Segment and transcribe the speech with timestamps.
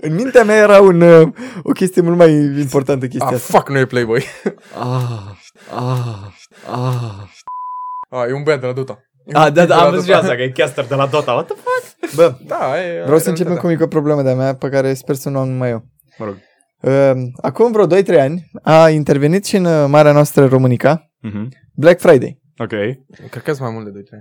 [0.00, 1.28] În mintea mea era un, uh,
[1.62, 3.56] o chestie mult mai importantă chestia Ah, asta.
[3.58, 4.24] fuck, nu e Playboy.
[4.78, 5.36] Ah,
[5.74, 6.26] ah,
[6.70, 7.28] ah.
[8.10, 8.98] Ah, e un băiat de la Dota.
[9.26, 10.18] E un Ah, da, tip da, de am la văzut Dota.
[10.18, 11.32] asta, că e caster de la Dota.
[11.32, 12.14] What the fuck?
[12.14, 13.70] Bă, Da, e, vreau să are începem cu o realitatea.
[13.70, 15.84] mică problemă de-a mea pe care sper să nu am numai eu.
[16.18, 16.36] Mă rog.
[16.80, 21.48] Uh, acum vreo 2-3 ani a intervenit și în uh, marea noastră Românica Mhm.
[21.74, 22.38] Black Friday.
[22.58, 22.68] Ok.
[23.30, 24.20] Cred că sunt mai mult de 2 3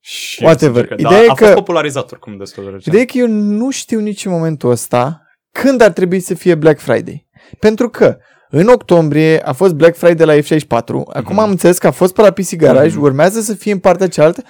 [0.00, 0.86] Și Whatever.
[0.86, 2.86] sincer că- Ideea da, e a fost că- popularizat oricum destul de recent.
[2.86, 5.22] Ideea e că eu nu știu nici în momentul ăsta
[5.52, 7.26] când ar trebui să fie Black Friday.
[7.58, 8.16] Pentru că
[8.50, 11.38] în octombrie a fost Black Friday la F64, acum Mhm.
[11.38, 13.02] am înțeles că a fost pe la PC Garage, Mhm.
[13.02, 14.42] urmează să fie în partea cealaltă.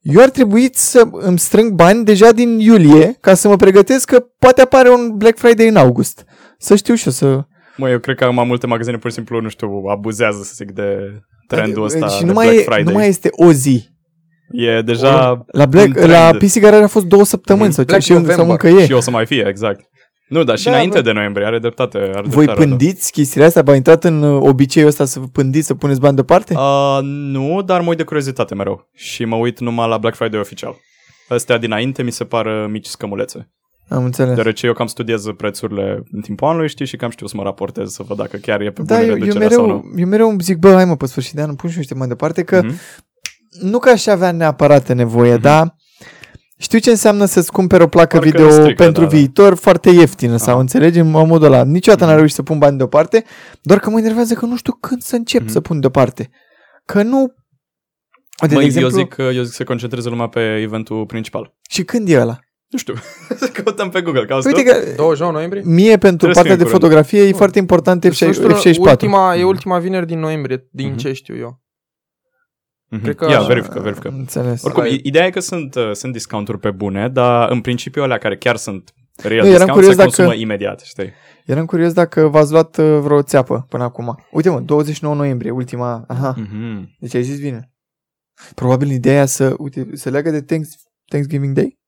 [0.00, 4.26] Eu ar trebui să îmi strâng bani deja din iulie ca să mă pregătesc că
[4.38, 6.24] poate apare un Black Friday în august.
[6.58, 7.40] Să știu și eu să...
[7.76, 10.70] Mă, eu cred că mai multe magazine pur și simplu, nu știu, abuzează, să zic,
[10.70, 10.96] de
[11.46, 12.82] trendul ăsta și de nu mai, Black e, Friday.
[12.82, 13.88] nu mai este o zi.
[14.50, 16.10] E deja La, Black, un trend.
[16.10, 17.74] la PC Garage a fost două săptămâni Mhm.
[17.74, 18.70] sau ce Black și încă, sau November.
[18.70, 18.86] încă e.
[18.86, 19.88] și o să mai fie, exact.
[20.28, 21.02] Nu, dar și Da, înainte bă.
[21.04, 21.98] de noiembrie, are dreptate.
[21.98, 22.60] Are Voi dreptate, Radu.
[22.68, 23.62] pândiți chestiile astea?
[23.62, 26.54] V-a intrat în uh, obiceiul ăsta să vă pândiți, să puneți bani deoparte?
[26.54, 28.88] Uh, nu, dar mă uit de curiozitate mereu.
[28.94, 30.76] Și mă uit numai la Black Friday oficial.
[31.28, 33.50] Astea dinainte mi se par uh, mici scămulețe.
[33.88, 34.32] Am înțeles.
[34.32, 37.92] Deoarece eu cam studiez prețurile în timpul anului, știi, și cam știu să mă raportez,
[37.92, 40.00] să văd dacă chiar e pe Da, bune eu, eu, reducerea sau mereu, nu.
[40.00, 41.80] eu mereu îmi zic, bă, hai mă, pe sfârșit de an, îmi pun și eu
[41.80, 42.74] niște mai departe, că Mhm.
[43.50, 45.40] Nu că aș avea neapărat nevoie, Mhm.
[45.42, 45.76] dar
[46.58, 49.16] știu ce înseamnă să-ți cumperi o placă Parcă video strică, pentru da, da.
[49.16, 50.60] viitor foarte ieftină sau Aha.
[50.60, 51.64] înțelegi în modul ăla.
[51.64, 52.18] Niciodată n-am Mhm.
[52.18, 53.24] reușit să pun bani deoparte,
[53.62, 55.50] doar că mă enervează că nu știu când să încep Mhm.
[55.50, 56.30] să pun deoparte.
[56.84, 57.34] Că nu...
[58.42, 61.06] Uite, Măi, de exemplu, eu, zic, că- eu zic să se concentreze lumea pe eventul
[61.06, 61.54] principal.
[61.70, 62.38] și când e ăla?
[62.68, 62.94] Nu știu.
[63.36, 64.24] să căutăm pe Google.
[64.24, 64.68] Cauți Uite tu?
[64.70, 65.62] că 29 noiembrie?
[65.64, 66.82] mie pentru Trebuie să partea fie de în curând.
[66.82, 67.36] fotografie e Nu.
[67.36, 68.80] foarte important Deci, nu știu, F64.
[68.90, 70.96] Ultima, e ultima vineri din noiembrie, din Mhm.
[70.96, 71.60] ce știu eu.
[72.90, 73.02] Mhm.
[73.02, 74.08] cred că Ia, așa- verifică, verifică.
[74.08, 74.62] Am Înțeles.
[74.62, 78.02] Oricum, Ăla e- ideea e că sunt, uh, sunt discounturi pe bune, dar în principiu
[78.02, 81.12] alea care chiar sunt real Nu, eram discount curios se dacă- consumă imediat, știi?
[81.46, 84.24] Eram curios dacă v-ați luat uh, vreo țeapă până acum.
[84.30, 86.04] Uite mă, 29 noiembrie, ultima...
[86.08, 86.94] Aha, Mhm.
[86.98, 87.72] deci ai zis bine.
[88.54, 90.68] Probabil ideea să, uite, să leagă de Thanks,
[91.08, 91.78] Thanksgiving Day?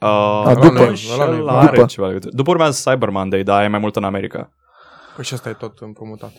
[0.00, 0.94] Uh, A, nu după.
[0.94, 1.86] știu, Ăla nu e- ăla are după.
[1.86, 2.32] ceva legătură.
[2.34, 4.50] După urmează Cyber Monday, dar e mai mult în America.
[5.14, 6.32] Păi și asta e tot împromutat.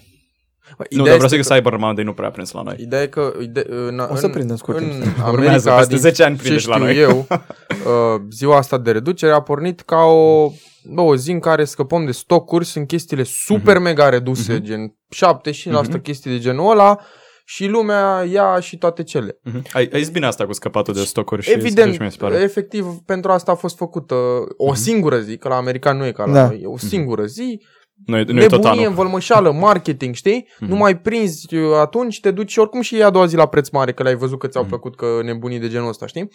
[0.77, 2.75] Bă, nu, dar vreau să zic că Cyber Monday nu prea a prins la noi.
[2.79, 5.03] Ideea e că ide- în, O să în, prindem scurt în timp.
[5.31, 6.97] Urmează, America, peste din 10 ani ce prinde și la știu noi.
[6.97, 7.27] eu,
[8.15, 10.51] uh, ziua asta de reducere a pornit ca o,
[10.83, 14.63] bă, o zi în care scăpăm de stocuri, sunt chestiile super mega reduse, Mhm.
[14.63, 16.01] gen 75% Mhm.
[16.01, 16.99] chestii de genul ăla
[17.45, 19.37] și lumea ia și toate cele.
[19.43, 19.61] Mhm.
[19.73, 22.35] Ai, ai zis bine asta cu scăpatul de stocuri și Evident, și mi se pare.
[22.41, 24.15] efectiv, pentru asta a fost făcută
[24.57, 24.75] o Mhm.
[24.75, 26.45] singură zi, că la american nu e ca la Da.
[26.47, 27.61] noi, e o singură zi,
[28.05, 28.85] Nu e, nu e tot nebunie, anul.
[28.85, 30.47] învălmășeală, marketing, știi?
[30.59, 30.69] Mhm.
[30.69, 33.45] Nu mai prinzi uh, atunci, te duci și oricum și iei a doua zi la
[33.45, 34.71] preț mare, că le-ai văzut că ți-au Mhm.
[34.71, 36.29] plăcut că nebunii de genul ăsta, știi?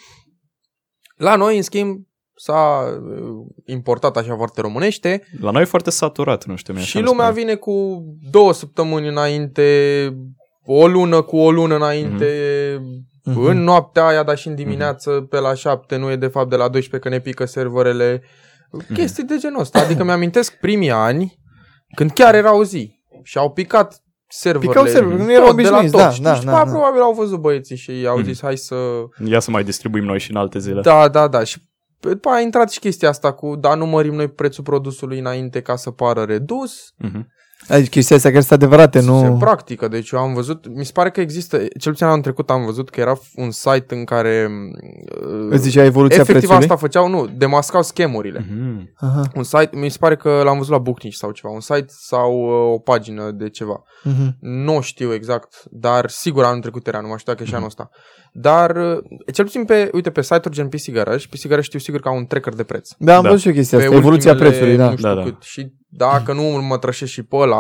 [1.16, 1.96] La noi, în schimb,
[2.34, 3.28] s-a uh,
[3.66, 6.72] importat așa foarte românește La noi e foarte saturat, nu știu.
[6.72, 7.38] mie așa și mi se lumea pare.
[7.40, 9.68] vine cu două săptămâni înainte,
[10.64, 12.28] o lună cu o lună înainte,
[13.24, 13.44] Mhm.
[13.44, 16.56] în noaptea aia, dar și în dimineață, pe la șapte, nu e de fapt de
[16.56, 18.22] la 12 că ne pică serverele.
[18.94, 19.80] Chestii de genul ăsta.
[19.80, 21.38] Adică mi-amintesc primii ani,
[21.94, 24.70] când chiar era o zi și au picat serverele.
[24.72, 26.24] Picau serverele, nu erau tot, de la obișnuiți, tot, da, știi?
[26.24, 26.70] da, și da, da, da.
[26.70, 28.24] probabil au văzut băieții și au Mhm.
[28.24, 28.76] zis hai să...
[29.24, 30.80] Ia să mai distribuim noi și în alte zile.
[30.80, 31.44] Da, da, da.
[31.44, 31.68] Și
[32.00, 35.60] după aia a intrat și chestia asta cu, da, nu mărim noi prețul produsului înainte
[35.60, 36.92] ca să pară redus.
[36.96, 37.28] Mhm.
[37.70, 39.36] Adică chestia astea care sunt adevărate, Se nu...
[39.38, 42.64] practică, deci eu am văzut, mi se pare că există, cel puțin anul trecut am
[42.64, 44.48] văzut că era un site în care
[45.22, 46.62] uh, Îți zicea evoluția efectiv prețului?
[46.62, 48.46] asta făceau, nu, demascau schemurile.
[48.50, 48.92] Mhm.
[48.96, 49.22] Aha.
[49.34, 52.32] Un site, mi se pare că l-am văzut la Booknici sau ceva, un site sau
[52.32, 53.82] uh, o pagină de ceva.
[54.04, 54.36] Mhm.
[54.40, 57.66] Nu știu exact, dar sigur anul trecut era, nu mai știu dacă e și anul
[57.66, 57.90] ăsta.
[58.32, 58.98] Dar, uh,
[59.32, 62.16] cel puțin pe, uite, pe site-uri gen PC Garage, PC Garage știu sigur că au
[62.16, 62.90] un tracker de preț.
[62.98, 63.28] Da, am Da.
[63.28, 64.90] văzut și eu chestia Pe asta, evoluția ultimele prețului, da.
[64.90, 65.22] Nu știu Da, da.
[65.22, 65.42] cât.
[65.42, 67.59] Și dacă nu mă trășești și pe ăla,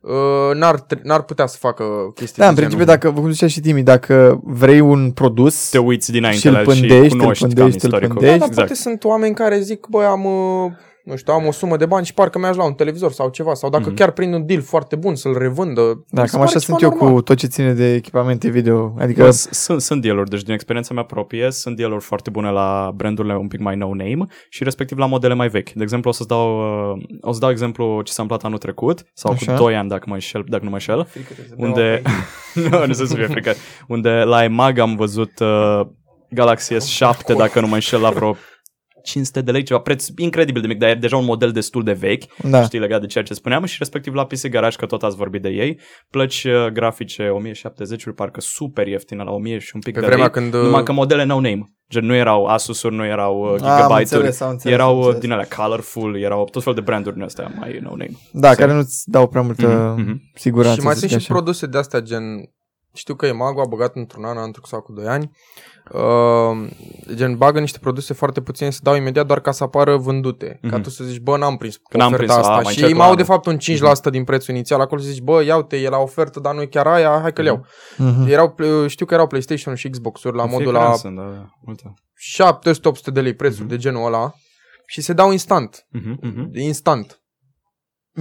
[0.00, 1.84] uh, n-ar, tre- n-ar putea să facă
[2.14, 3.00] chestii Da, în de principiu, genul.
[3.00, 6.64] dacă, cum zicea și Timi, dacă vrei un produs Te uiți dinainte și la îl
[6.66, 8.16] el și pândești, îl cunoști cam pândești, îl istoricul.
[8.16, 8.38] pândești.
[8.38, 8.66] Da, dar exact.
[8.68, 10.70] poate sunt oameni care zic, băi, am, uh,
[11.08, 13.54] nu știu, am o sumă de bani și parcă mi-aș lua un televizor sau ceva.
[13.54, 13.94] Sau dacă Mhm.
[13.94, 15.80] chiar prind un deal foarte bun să-l revândă.
[16.08, 17.14] Da, mi se cam pare așa ceva sunt eu normal.
[17.14, 18.94] cu tot ce ține de echipamente video.
[18.98, 22.50] Adică, Bă, s- Sunt, sunt dealuri, deci din experiența mea proprie sunt dealuri foarte bune
[22.50, 25.70] la brandurile un pic mai no-name și respectiv la modele mai vechi.
[25.70, 26.58] De exemplu, o să-ți dau,
[26.96, 29.52] uh, o să dau exemplu ce s-a întâmplat anul trecut sau Așa.
[29.52, 32.02] cu 2 ani dacă mă înșel, dacă nu mă înșel, Frică trebuie să bea unde,
[32.78, 33.56] nu, nu să fie fricat,
[33.88, 35.80] unde la EMAG am văzut uh,
[36.30, 38.36] Galaxy S7, dacă nu mă înșel, la vreo
[39.08, 41.92] 500 de lei, ceva preț incredibil de mic, dar e deja un model destul de
[41.92, 42.62] vechi, Da.
[42.62, 45.42] știi, legat de ceea ce spuneam și respectiv la PC Garage, că tot ați vorbit
[45.42, 50.00] de ei, plăci uh, grafice 1070-uri, parcă super ieftine la 1000 și un pic Pe
[50.00, 50.54] de vremea lei, când...
[50.54, 51.60] uh, numai că modele no-name,
[51.90, 54.98] gen nu erau Asus-uri, nu erau uh, Am Gigabyte-uri, înțeles, am înțeles, am erau uh,
[55.04, 55.20] înțeles.
[55.20, 58.16] din alea colorful, erau tot fel de branduri din astea mai no-name.
[58.32, 59.66] Da, care nu-ți dau prea multă
[59.96, 60.20] Mhm, mhm.
[60.34, 60.78] siguranță.
[60.78, 61.34] Și mai să sunt zic și așa.
[61.34, 62.22] produse de astea gen...
[62.94, 65.30] Știu că Emago a băgat într-un an, anul trecut sau cu 2 ani,
[65.92, 66.68] uh,
[67.14, 70.58] gen bagă niște produse foarte puține, se dau imediat doar ca să apară vândute.
[70.62, 70.80] Ca Mhm.
[70.82, 72.52] tu să zici, bă, n-am prins Că n-am oferta prins, a, asta.
[72.62, 73.24] mai și încerc ei la mai au anul.
[73.24, 74.80] de fapt un 5% din prețul inițial.
[74.80, 77.32] Acolo să zici, bă, ia uite, e la ofertă, dar nu e chiar aia, hai
[77.32, 77.66] că le iau.
[77.96, 78.26] Mhm.
[78.28, 78.54] Erau,
[78.86, 81.48] știu că erau PlayStation și Xbox-uri la În modul fiecare la an sunt, da, da,
[81.64, 81.94] multe.
[82.16, 83.68] 700-800 de lei prețul Mhm.
[83.68, 84.32] de genul ăla
[84.86, 85.86] și se dau instant.
[85.90, 86.50] Mhm, mhm.
[86.52, 87.22] Instant.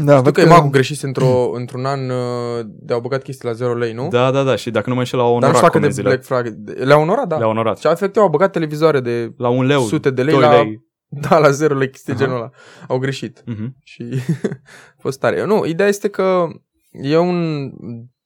[0.04, 3.54] Da, Știu văd că Emago greșise într-o, într-un an uh, de au băgat chestii la
[3.54, 4.08] 0 lei, nu?
[4.08, 6.04] Da, da, da, și dacă nu mă înșel la Dar nu onorat știu dacă de
[6.04, 6.08] comenzile.
[6.08, 6.86] Black Friday.
[6.86, 7.38] Le-au onorat, da.
[7.38, 7.78] Le-au onorat.
[7.78, 10.86] Și efectiv au băgat televizoare de La un leu, sute de lei doi la, lei.
[11.30, 12.22] da, la 0 lei, chestii Aha.
[12.22, 12.50] genul ăla.
[12.88, 13.44] Au greșit.
[13.46, 13.76] Mhm.
[13.84, 14.04] Și
[14.98, 15.46] a fost tare.
[15.46, 16.48] Nu, ideea este că
[16.92, 17.70] e un,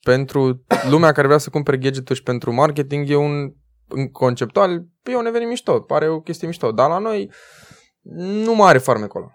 [0.04, 3.52] pentru lumea care vrea să cumpere gadget și pentru marketing, e un,
[3.88, 4.72] în conceptual,
[5.04, 7.32] e un eveniment mișto, pare o chestie mișto, dar la noi
[8.44, 9.32] nu mai are farmecul ăla.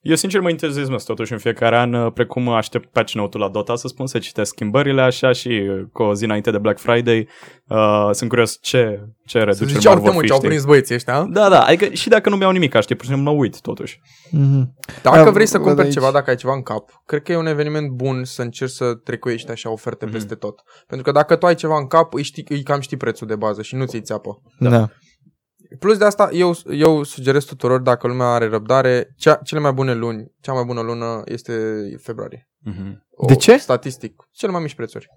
[0.00, 3.76] Eu sincer mă entuziasmez totuși în fiecare an, uh, precum aștept patch note-ul la Dota,
[3.76, 7.28] să spun, să citesc schimbările așa și uh, cu o zi înainte de Black Friday.
[7.68, 10.38] Uh, sunt curios ce, ce Să reduceri zici, mari uite vor mă, fi, ce au
[10.38, 10.48] știi?
[10.48, 11.24] prins băieții ăștia, a?
[11.30, 14.00] Da, da, adică și dacă nu mi-au nimic, știi, pur și simplu mă uit totuși.
[14.30, 14.74] Mhm.
[15.02, 15.96] Dacă Da, vrei să văd cumperi aici.
[15.96, 18.94] ceva, dacă ai ceva în cap, cred că e un eveniment bun să încerci să
[18.94, 20.14] trecuiești așa oferte Mhm.
[20.14, 20.62] peste tot.
[20.86, 23.36] Pentru că dacă tu ai ceva în cap, îi, știi, îi cam știi prețul de
[23.36, 24.42] bază și nu ți-i țeapă.
[24.58, 24.70] Da.
[24.70, 24.88] da.
[25.78, 29.94] Plus de asta, eu, eu sugerez tuturor, dacă lumea are răbdare, cea, cele mai bune
[29.94, 31.52] luni, cea mai bună lună este
[32.02, 32.48] februarie.
[32.58, 33.06] Mhm.
[33.10, 33.56] O, De ce?
[33.56, 35.08] Statistic, cele mai mici prețuri.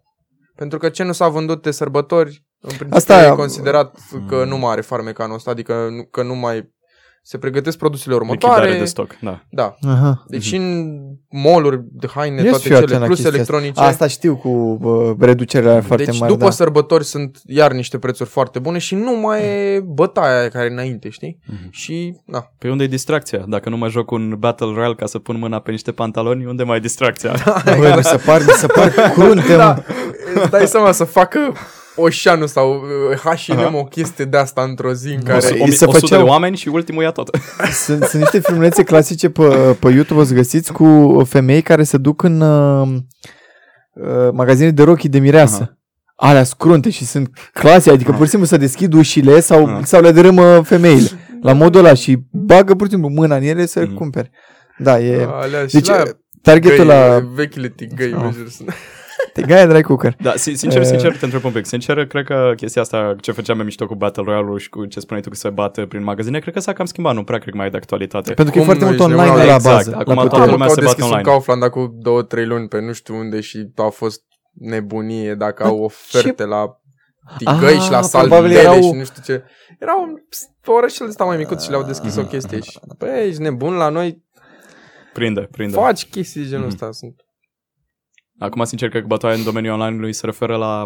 [0.55, 3.97] Pentru că ce nu s-a vândut de sărbători, în principiu Asta Asta e- e considerat
[4.27, 6.73] că nu mai are farmecanul ăsta, adică nu, că nu mai
[7.29, 8.79] se pregătesc produsele Lichidare următoare.
[8.79, 9.43] de stoc, da.
[9.49, 9.75] Da.
[9.81, 10.23] Aha.
[10.27, 10.97] Deci în
[11.29, 13.53] mall-uri de haine, Eu toate și eu cele, atent la plus chestia asta.
[13.53, 13.89] electronice.
[13.89, 14.49] Asta știu cu
[14.81, 16.31] uh, reducerea foarte deci mare.
[16.31, 16.49] după da.
[16.51, 20.71] sărbători sunt iar niște prețuri foarte bune și nu mai e bătaia aia care e
[20.71, 21.39] înainte, știi?
[21.45, 21.69] Mhm.
[21.71, 22.51] Și, da.
[22.57, 23.43] Pe unde e distracția?
[23.47, 26.63] Dacă nu mă joc un Battle Royale ca să pun mâna pe niște pantaloni, unde
[26.63, 27.35] mai e distracția?
[27.79, 29.83] Băi, mi se par, mi se par crunte, da, da.
[30.41, 31.53] îți dai seama să facă
[31.99, 35.39] Oșanu sau uh, H&M o chestie de asta într-o zi în O, care...
[35.39, 37.29] su- îi o, se 100 de făceau- oameni și ultimul ia tot.
[37.85, 41.97] Sunt, sunt niște filmulețe clasice pe, pe YouTube, o să găsiți, cu femei care se
[41.97, 42.87] duc în uh,
[43.93, 45.61] uh, magazine de rochii de mireasă.
[45.61, 45.73] Aha.
[46.29, 49.81] Alea scrunte și sunt clase, adică pur și simplu să deschid ușile sau, Aha.
[49.83, 51.07] sau le dărâmă femeile.
[51.41, 53.95] La modul ăla și bagă pur și simplu mâna în ele să le Mhm.
[53.95, 54.31] cumpere.
[54.77, 55.27] Da, e...
[55.31, 56.03] Alea și Deci, la
[56.41, 57.19] targetul găi, la...
[57.33, 58.33] Vechile tigăi, Oh.
[59.35, 60.15] Mă jur, sunt- Te gaia dry cooker.
[60.21, 60.87] Da, sin- sincer, Eh.
[60.87, 61.65] sincer, te întreb un pic.
[61.65, 64.99] Sincer, cred că chestia asta ce făceam mai mișto cu Battle Royale-ul și cu ce
[64.99, 67.51] spuneai tu că se bate prin magazine, cred că s-a cam schimbat, nu prea cred
[67.51, 68.33] că mai e de actualitate.
[68.33, 69.45] Pentru că e Cum foarte mult ești online nebun?
[69.47, 69.89] la Exact, bază.
[69.95, 70.51] acum la toată putere.
[70.51, 71.29] lumea Acum se că au bate deschis un online.
[71.29, 74.21] Kaufland acum două, trei luni pe nu știu unde și a fost
[74.53, 76.79] nebunie dacă au oferte la
[77.37, 79.43] tigăi Ah, și la probabil saltele erau- și nu știu ce.
[79.79, 79.97] Erau
[80.61, 83.89] pe orășele ăsta mai micuț și le-au deschis o chestie și băi, ești nebun la
[83.89, 84.23] noi,
[85.13, 85.75] Prinde, prinde.
[85.75, 86.73] faci chestii de genul Mhm.
[86.73, 86.91] ăsta.
[86.91, 87.15] Sunt
[88.39, 90.83] Acum, sincer, cred că bătaia în domeniul online-ului se referă la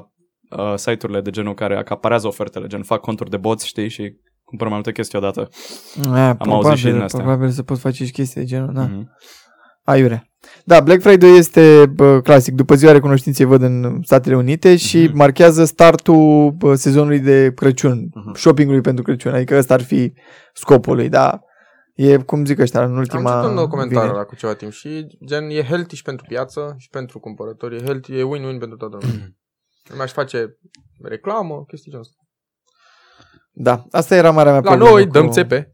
[0.57, 4.69] uh, site-urile de genul care acaparează ofertele, gen fac conturi de bots, știi, și cumpără
[4.69, 5.49] mai multe chestii odată.
[6.09, 7.19] A, auzit și din astea.
[7.19, 8.81] Probabil să poți face și chestii de genul, da.
[8.83, 9.11] Mhm.
[9.83, 10.31] Aiure.
[10.65, 12.53] Da, Black Friday este bă, clasic.
[12.53, 15.17] După ziua recunoștinței văd în Statele Unite și Mhm.
[15.17, 18.35] marchează startul bă, sezonului de Crăciun, Mhm.
[18.35, 19.33] shoppingului pentru Crăciun.
[19.33, 20.13] Adică ăsta ar fi
[20.53, 21.39] scopul lui, da.
[21.93, 24.17] E, cum zic ăștia, în Am ultima citit un documentar vineri.
[24.17, 27.75] la cu ceva timp și gen e healthy și pentru piață și pentru cumpărători.
[27.75, 29.27] E healthy, e win-win pentru toată lumea.
[29.89, 30.57] Lumea își face
[31.01, 32.17] reclamă, chestii genul ăsta.
[33.51, 35.71] Da, asta era marea mea La problemă noi cu- dăm țepe.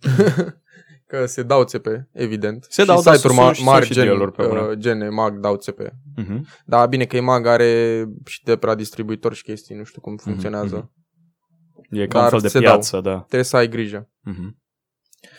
[1.07, 2.65] că se dau țepe, evident.
[2.69, 4.61] Se și dau, dar site-uri sunt- ma- sunt mari, și gen, deal-uri pe una.
[4.61, 5.91] uh, gen Mag dau țepe.
[6.15, 6.47] Mhm.
[6.65, 10.21] Da, bine că Mag are și de prea distribuitor și chestii, nu știu cum Mhm,
[10.23, 10.75] funcționează.
[10.75, 11.97] mhm.
[11.99, 13.17] E ca un Dar fel de se piață, da.
[13.19, 14.09] Trebuie să ai grijă.
[14.21, 14.57] Mhm.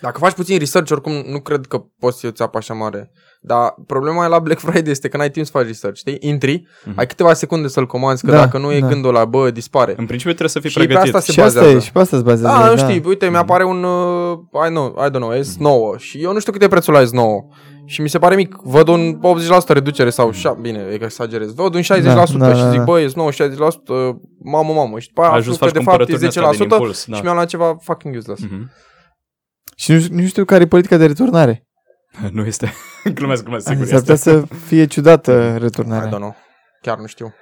[0.01, 3.11] Dacă faci puțin research, oricum nu cred că poți să ți așa mare.
[3.43, 6.17] Dar problema e la Black Friday este că n-ai timp să faci research, știi?
[6.21, 6.99] Intri, Mhm.
[6.99, 8.87] ai câteva secunde să-l comanzi, că Da, dacă nu e da.
[8.89, 9.91] gândul la bă, dispare.
[9.97, 11.15] În principiu trebuie să fii Și pe pregătit.
[11.15, 11.77] asta se Și asta bazează.
[11.79, 12.59] e, și pe asta se bazează.
[12.59, 16.33] Da, nu știi, uite, mi-apare un, uh, I, know, I don't know, S9 și eu
[16.33, 19.73] nu știu cât e prețul la S9 și mi se pare mic, văd un 80%
[19.73, 22.79] reducere sau, șa, bine, e că exagerez, văd un 60% Da, da, și da, zic,
[22.79, 22.85] da.
[22.85, 26.05] bă, S9, 60%, mamă, mamă, și după aia Ajuns aflu faci că de fapt e
[26.05, 27.17] cumpărături 10% din impuls, da.
[27.17, 28.43] și mi-am luat ceva fucking useless.
[28.43, 28.71] Mhm.
[29.81, 31.67] Și nu, nu știu care e politica de returnare.
[32.33, 32.73] Nu este.
[33.15, 34.31] glumesc, glumesc, sigur S-ar putea este.
[34.31, 36.09] să fie ciudată I returnarea.
[36.09, 36.37] don't know,
[36.81, 37.35] chiar nu știu.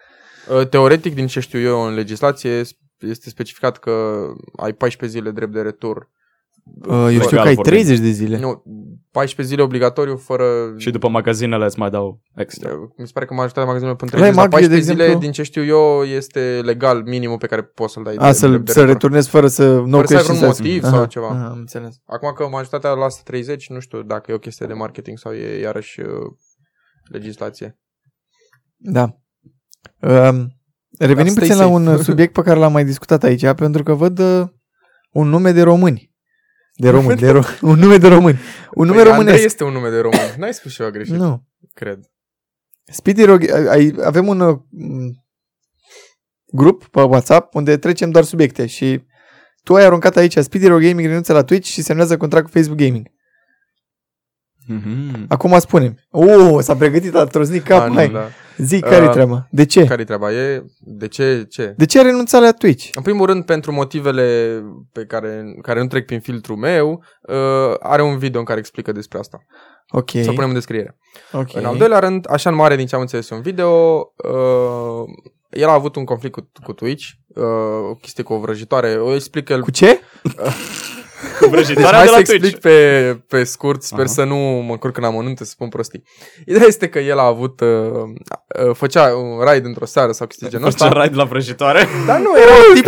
[0.59, 2.63] Uh, Teoretic, din ce știu eu în legislație,
[2.99, 4.23] este specificat că
[4.57, 6.09] ai 14 zile drept de retur
[6.89, 7.65] Uh, eu știu Legal că ai vorbind.
[7.85, 8.39] 30 de zile.
[8.39, 8.63] Nu,
[9.19, 10.45] 14 zile obligatoriu fără...
[10.77, 12.71] Și după magazinele îți mai dau extra.
[12.97, 15.21] Mi se pare că majoritatea magazinelor până La 30 dar Maglie, de 14 zile, exemplu-
[15.25, 18.15] din ce știu eu, este legal minimul pe care poți să-l dai.
[18.19, 18.93] A, de- să-l, de- de să retur.
[18.93, 21.29] returnezi fără să nu Fără să ai crești vreun și motiv Aha, sau ceva.
[21.29, 21.97] Aha, am înțeles.
[22.07, 25.61] Acum că majoritatea lasă 30, nu știu dacă e o chestie de marketing sau e
[25.61, 26.07] iarăși uh,
[27.11, 27.79] legislație.
[28.77, 29.03] Da.
[30.01, 30.53] Um,
[30.99, 31.73] revenim Dar stay puțin la safe.
[31.75, 34.47] un uh, subiect pe care l-am mai discutat aici, pentru că văd uh,
[35.11, 36.08] un nume de români.
[36.81, 38.39] De români, de ro- un nume de români.
[38.71, 39.29] Un nume Păi, românesc.
[39.31, 40.35] Andrei este un nume de român.
[40.39, 41.43] N-ai spus ceva greșit, Nu.
[41.75, 41.99] cred.
[42.93, 45.25] Speedy Rog, ai, avem un uh, m,
[46.47, 49.05] grup pe WhatsApp unde trecem doar subiecte și
[49.63, 52.79] tu ai aruncat aici Speedy Rog Gaming renunță la Twitch și semnează contract cu Facebook
[52.79, 53.07] Gaming.
[54.67, 55.25] Mhm.
[55.29, 55.99] Acum spunem.
[56.11, 58.09] Oh, s-a pregătit, a trosnit cap, A, nu, hai.
[58.11, 58.29] da.
[58.59, 59.49] Zi, care-i Uh, treaba?
[59.51, 59.85] De ce?
[59.85, 60.33] Care-i treaba?
[60.33, 61.47] E de ce?
[61.51, 61.75] ce?
[61.77, 62.91] De ce a renunțat la Twitch?
[62.95, 64.61] În primul rând, pentru motivele
[64.93, 68.93] pe care, care nu trec prin filtrul meu, uh, are un video în care explică
[68.93, 69.39] despre asta.
[69.91, 70.11] Ok.
[70.11, 70.99] Să punem în descriere.
[71.33, 71.55] ok.
[71.55, 75.05] În al doilea rând, așa în mare din ce am înțeles eu în video, uh,
[75.51, 77.45] el a avut un conflict cu, cu Twitch, uh,
[77.91, 80.01] o chestie cu o vrăjitoare, o explică el Cu ce?
[81.49, 82.61] Cu Deci vrăjitoarea hai de să la explic Twitch.
[82.61, 84.13] pe, pe scurt, sper Aha.
[84.13, 86.03] să nu mă încurc în amănunte să spun prostii.
[86.47, 90.49] Ideea este că el a avut, uh, uh, făcea un raid într-o seară sau chestii
[90.49, 91.87] genul Făcea ăsta, raid la vrăjitoare.
[92.07, 92.87] dar nu, era un tip,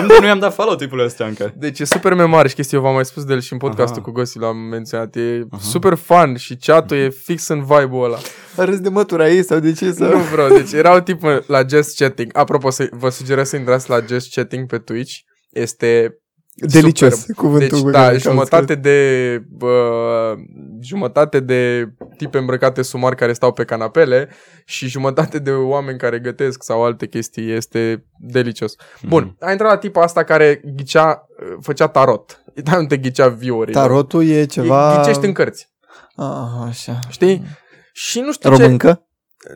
[0.00, 1.52] Unde nu i-am dat follow tipul ăsta încă.
[1.56, 3.96] deci e super memar și chestia, eu v-am mai spus de el și în podcastul
[4.02, 4.04] Aha.
[4.04, 8.18] cu Gosi l-am menționat, e super fun și chat-ul e fix în vibe-ul ăla.
[8.56, 9.92] A râs de mătura ei sau de ce?
[9.92, 10.08] Sau...
[10.08, 12.30] Nu vreau, deci era un tip mă, la Just Chatting.
[12.38, 15.14] Apropo, să, vă sugerez să intrați la Just Chatting pe Twitch.
[15.50, 16.18] Este
[16.56, 17.36] Delicios superb.
[17.36, 17.68] cuvântul.
[17.68, 20.34] Deci, pe da, care îl jumătate de, bă,
[20.80, 24.28] jumătate de tipe îmbrăcate sumar care stau pe canapele
[24.64, 27.52] și jumătate de oameni care gătesc sau alte chestii.
[27.52, 28.74] Este delicios.
[29.08, 29.36] Bun, Mhm.
[29.40, 31.26] a intrat la tipa asta care ghicea,
[31.60, 32.42] făcea tarot.
[32.64, 33.74] Dar nu te ghicea viorii.
[33.74, 34.96] Tarotul e ceva...
[34.96, 35.72] Ghicești în cărți.
[36.16, 36.98] Ah, așa.
[37.08, 37.44] Știi?
[37.92, 38.76] Și nu știu ce...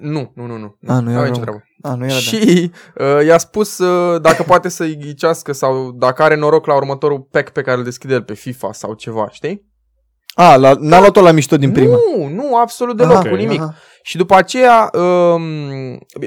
[0.00, 0.32] Româncă?
[0.34, 0.58] Nu, nu, nu.
[0.58, 0.94] nu.
[0.94, 1.44] A, nu era Avea nicio româncă.
[1.44, 1.62] treabă.
[1.82, 2.18] A, nu era da.
[2.20, 7.20] Și uh, i-a spus uh, dacă poate să-i ghicească sau dacă are noroc la următorul
[7.30, 9.66] pack pe care îl deschide el pe FIFA sau ceva, știi?
[10.34, 11.94] A, la, n-a luat-o la mișto din prima.
[12.16, 13.60] Nu, nu, absolut deloc, Aha, cu nimic.
[13.60, 13.74] aha.
[14.02, 15.42] Și după aceea, um,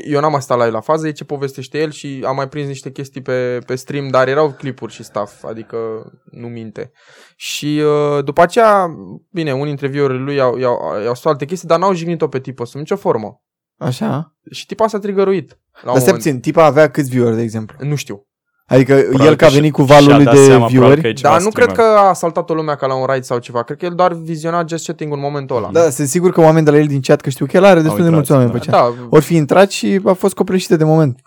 [0.04, 2.48] eu n-am mai stat la el la fază, e ce povestește el și am mai
[2.48, 5.78] prins niște chestii pe, pe stream, dar erau clipuri și stuff, adică
[6.32, 6.92] nu minte.
[7.36, 8.88] Și uh, după aceea,
[9.32, 12.40] bine, unii dintre viewerii lui i-au, i-au, i-au spus alte chestii, dar n-au jignit-o pe
[12.40, 13.42] tipul sub nicio formă.
[13.86, 14.36] Așa.
[14.52, 15.50] Și tipa s-a trigăruit.
[15.50, 16.24] La un Dar stai moment.
[16.24, 17.78] puțin, tipa avea câți viewer, de exemplu?
[17.88, 18.26] Nu știu.
[18.66, 21.02] Adică Probabil el că a și- venit cu și-a valul dat de seama, probabil vieweri.
[21.02, 21.94] că e ceva Dar nu cred streamer.
[21.94, 23.64] că a asaltat o lumea ca la un raid sau ceva.
[23.64, 25.70] Cred că el doar viziona just chatting în momentul ăla.
[25.72, 27.82] Da, sunt sigur că oameni de la el din chat, că știu că el are
[27.82, 28.58] destul de intrat, mulți oameni da.
[28.58, 28.80] pe chat.
[29.00, 31.20] da, Ori fi intrat și a fost copleșită de moment.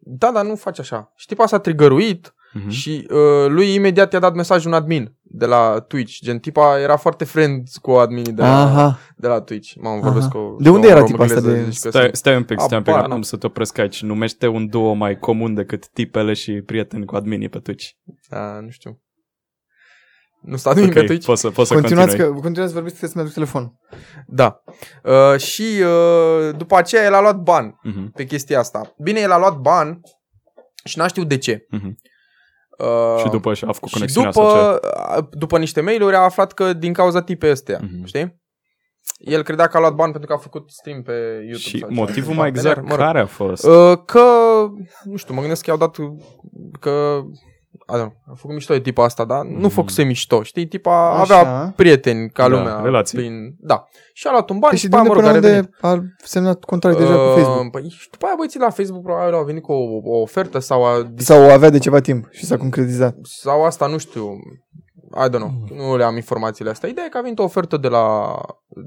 [0.00, 1.12] da, dar nu face așa.
[1.16, 2.68] Și tipa s-a trigăruit Mhm.
[2.68, 6.18] și uh, lui imediat i-a dat mesaj un admin de la Twitch.
[6.22, 8.98] Gen, tipa era foarte friend cu adminii de la, Aha.
[9.16, 9.72] de la Twitch.
[9.80, 10.38] Mă vorbesc Aha.
[10.38, 10.56] cu...
[10.60, 12.44] De unde cu era o tipa asta romângleză, de- zici că Stai, sunt- stai un
[12.44, 13.16] pic, stai un pic, Habar n-am.
[13.16, 14.02] am să te opresc aici.
[14.02, 17.86] Numește un duo mai comun decât tipele și prieteni cu adminii pe Twitch.
[18.28, 18.98] Da, nu știu.
[20.42, 21.26] Nu sta nimic Ok, pe Twitch?
[21.26, 22.34] poți să, poți să Continuați, continui.
[22.34, 23.80] că, continuați să vorbiți, trebuie să-mi aduc telefon.
[24.26, 24.62] Da.
[25.32, 28.94] Uh, și uh, după aceea el a luat ban Mhm, pe chestia asta.
[28.98, 30.00] Bine, el a luat ban
[30.84, 31.66] și n-a știut de ce.
[31.70, 31.98] mhm.
[32.78, 34.54] Uh, Și după și-a făcut Și conexiunea sau ce?
[34.58, 38.04] după, după niște mail-uri a aflat că din cauza tipei ăstea, Mhm.
[38.04, 38.42] știi?
[39.18, 41.56] El credea că a luat bani pentru că a făcut stream pe YouTube.
[41.58, 42.00] Și sau ceva.
[42.00, 42.98] motivul mai exact Mă rog.
[42.98, 43.64] care a fost?
[43.66, 44.20] Uh, că,
[45.04, 45.96] nu știu, mă gândesc că i-au dat
[46.80, 47.22] că,
[47.86, 49.68] a, nu, a făcut mișto de tipa asta, dar nu Mhm.
[49.68, 50.66] făcuse mișto, știi?
[50.66, 51.38] Tipa Așa.
[51.38, 52.80] avea prieteni ca Da, lumea.
[52.82, 53.18] relații.
[53.18, 53.84] Prin, da.
[54.12, 55.88] Și a luat un ban Păi și, și după de aia, unde mă rog, până
[55.88, 56.14] a unde revenit.
[56.20, 57.64] a semnat contract deja cu Facebook?
[57.64, 60.58] Uh, Păi, și după aia băieții la Facebook probabil au venit cu o, o ofertă
[60.58, 63.16] sau a Sau o avea de ceva timp și s-a concretizat.
[63.22, 64.30] sau asta nu știu,
[65.26, 65.76] I don't know, Mm.
[65.76, 66.88] nu le am informațiile astea.
[66.88, 68.36] Ideea e că a venit o ofertă de la,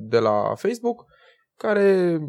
[0.10, 1.06] de la Facebook
[1.58, 2.20] care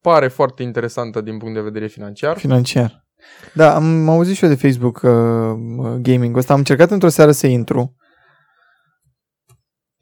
[0.00, 2.36] pare foarte interesantă din punct de vedere financiar.
[2.38, 3.04] Financiar.
[3.54, 5.10] Da, am auzit și eu de Facebook uh,
[6.02, 6.52] gaming ăsta.
[6.52, 7.94] Am încercat într-o seară să intru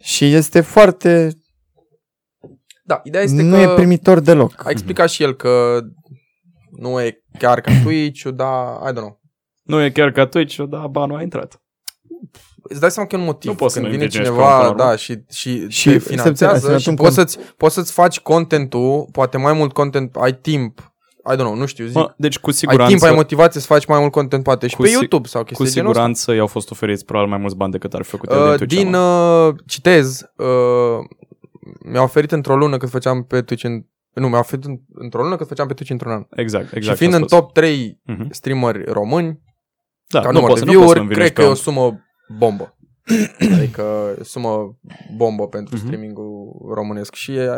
[0.01, 1.31] și este foarte...
[2.85, 4.67] Da, ideea este nu că e primitor deloc.
[4.67, 5.81] a explicat și el că
[6.71, 9.21] nu e chiar ca Twitch, dar I don't know.
[9.63, 11.63] Nu e chiar ca Twitch, dar banul a intrat.
[12.63, 13.51] Îți dai seama că e un motiv.
[13.51, 14.83] Nu poți să Când nu vine interveniți până la cineva urmă.
[14.91, 17.29] da, și, și, Și te să- finanțează să- și un poți, cont.
[17.29, 20.95] să-ți, poți să-ți faci contentul, poate mai mult content, ai timp,
[21.33, 21.95] I don't know, nu știu, zic.
[21.95, 24.77] Mă, deci cu ai siguranță, timp, ai motivație să faci mai mult content, poate și
[24.77, 26.01] Cu pe si- YouTube sau cu chestii de genul ăsta.
[26.03, 28.57] siguranță i-au fost oferiți probabil mai mulți bani decât ar fi făcut el Uh, din
[28.57, 28.75] Twitch.
[28.77, 29.49] din, acum.
[29.49, 30.99] uh, citez, uh,
[31.91, 35.37] mi-a oferit într-o lună cât făceam pe Twitch în, nu, mi-a oferit în- într-o lună
[35.37, 36.27] cât făceam pe Twitch într-un an.
[36.31, 36.85] Exact, exact.
[36.85, 37.39] și fiind ce a în spus.
[37.39, 38.27] top 3 Mhm.
[38.31, 39.41] streameri români,
[40.07, 41.47] Da, ca nu număr poți, de nu poți să view-uri, învinești cred pe că e
[41.47, 41.55] o om.
[41.55, 42.01] sumă
[42.39, 42.77] bombă.
[43.57, 44.77] adică sumă
[45.17, 45.85] bombă pentru Mhm.
[45.87, 47.49] streaming-ul românesc și e,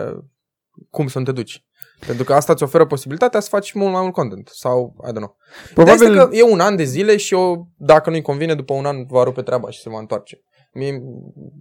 [0.90, 1.64] cum să nu te duci.
[2.06, 4.50] Pentru că asta îți oferă posibilitatea să faci mult mai mult content.
[4.52, 5.36] Sau, I don't know.
[5.74, 5.98] Probabil...
[5.98, 8.74] Probabil, Dar este că e un an de zile și eu, dacă nu-i convine, după
[8.74, 10.42] un an va rupe treaba și se va întoarce.
[10.72, 11.02] Mie,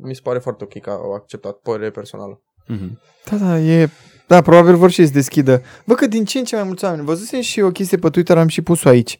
[0.01, 2.41] mi se pare foarte ok că au acceptat părere personală.
[2.67, 3.00] Mhm.
[3.29, 3.89] Da, da, e...
[4.27, 5.62] Da, probabil vor și să deschidă.
[5.86, 7.05] Văd că din ce în ce mai mulți oameni.
[7.05, 9.19] Văzusem și o chestie pe Twitter, am și pus-o aici.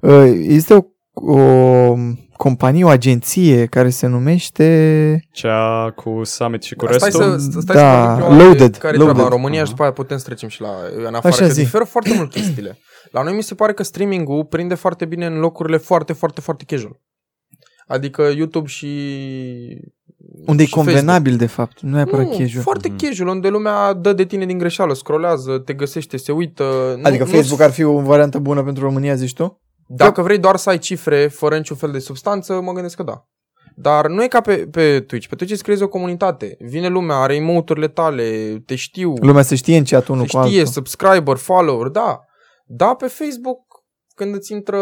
[0.00, 0.80] Uh, Este o,
[1.22, 1.94] o
[2.36, 5.24] companie, o agenție care se numește...
[5.32, 7.38] Cea cu Summit și cu Stai restul?
[7.38, 9.24] să, stai Da, să vorbim prima loaded, de care e treaba loaded.
[9.24, 9.64] în România Aha.
[9.64, 11.60] și după aia putem să trecem și la în afară, Așa că zi.
[11.62, 12.78] diferă foarte mult chestiile.
[13.10, 16.64] La noi mi se pare că streaming-ul prinde foarte bine în locurile foarte, foarte, foarte
[16.66, 17.00] casual.
[17.86, 18.86] Adică YouTube și
[20.46, 21.80] Unde e și convenabil, de fapt.
[21.80, 22.62] Nu neapărat Nu, casual.
[22.62, 22.96] foarte Mhm.
[22.98, 26.64] casual, unde lumea dă de tine din greșeală, scrollează, te găsește, se uită.
[27.02, 29.60] Adică nu, Facebook ar fi o variantă bună pentru România, zici tu?
[29.96, 33.24] Dacă vrei doar să ai cifre fără niciun fel de substanță, mă gândesc că da.
[33.76, 35.28] Dar nu e ca pe, pe Twitch.
[35.28, 36.56] Pe Twitch îți creezi o comunitate.
[36.58, 40.44] Vine lumea, are emoturile tale, te știu, Lumea să știe în chat unul te cu
[40.44, 40.72] știe, altul.
[40.72, 42.20] subscriber, follower, da.
[42.64, 43.60] Da, pe Facebook,
[44.14, 44.78] când îți intră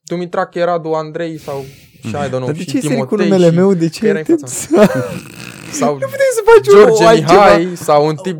[0.00, 1.64] Dumitrache, Radu, Andrei sau
[2.00, 3.74] și I don't know, Dar de și ce seri cu Timotei numele și, meu?
[3.74, 4.46] De că ce era în te-
[5.80, 7.32] sau Nu puteai să faci o George altceva.
[7.56, 8.36] Mihai sau un tip...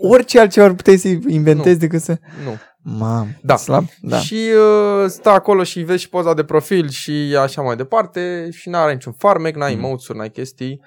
[0.00, 1.80] Orice altceva ar puteai să inventezi Nu.
[1.80, 2.18] decât să...
[2.44, 2.50] Nu.
[2.82, 3.56] Mam, Da.
[3.56, 3.84] slab?
[4.00, 4.16] Da.
[4.18, 8.68] Și uh, stă acolo și vezi și poza de profil și așa mai departe și
[8.68, 9.84] n-are niciun farmec, n-ai Mhm.
[9.84, 10.80] emotes-uri, n-ai chestii.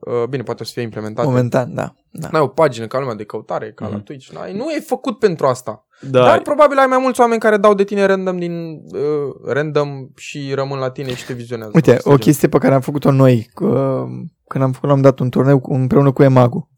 [0.00, 1.28] Uh, bine, poate o să fie implementate.
[1.28, 1.94] Momentan, da.
[2.10, 2.28] da.
[2.32, 4.04] N-ai o pagină ca lumea de căutare, ca la Mhm.
[4.04, 4.28] Twitch.
[4.28, 5.84] N-ai, nu e făcut pentru asta.
[6.00, 10.06] Da, Dar probabil ai mai mulți oameni care dau de tine random din uh, random
[10.16, 11.70] și rămân la tine și te vizionează.
[11.74, 14.04] Uite, Sau o chestii chestie pe care am făcut-o noi, că,
[14.48, 16.70] când am făcut, am dat un turneu cu, împreună cu Emagu.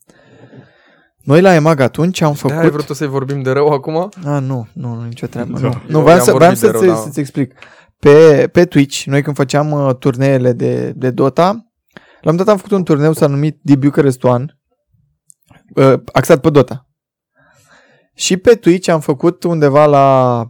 [1.26, 2.36] Noi la Emag atunci am de genul.
[2.36, 2.50] făcut...
[2.54, 3.96] De-aia ai vrut să-i vorbim de rău acum?
[4.24, 5.58] A, nu, nu, nu, nicio treabă.
[5.58, 5.60] Da.
[5.60, 7.00] Nu, Eu nu vreau, i-am să, vreau vorbit de să-ți, rău, da.
[7.00, 7.54] să-ți explic.
[7.98, 11.66] Pe, pe Twitch, noi când făceam uh, turneele de, de Dota,
[12.20, 14.58] la un dat am făcut un turneu s-a numit The Bucharest One,
[15.74, 16.86] uh, axat pe Dota.
[18.14, 20.44] Și pe Twitch am făcut undeva la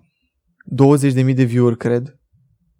[1.25, 2.16] 20.000 de view-uri, cred.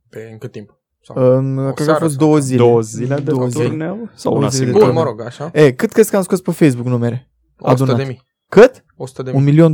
[0.09, 0.71] Pe în cât timp?
[1.03, 1.37] Sau...
[1.37, 2.57] În, cred că au seară fost sau- două zile.
[2.59, 3.65] două zile de două zile.
[3.65, 4.11] turneu?
[4.15, 4.93] Sau Două una zile de singură?
[4.93, 5.15] Bun, turneu.
[5.15, 5.51] mă rog, așa.
[5.53, 7.31] E, cât crezi că am scos pe Facebook numere?
[7.59, 7.97] 100 Adunat.
[7.97, 8.23] de mii.
[8.49, 8.85] Cât?
[8.97, 9.73] 100 de 1.200.000 mii.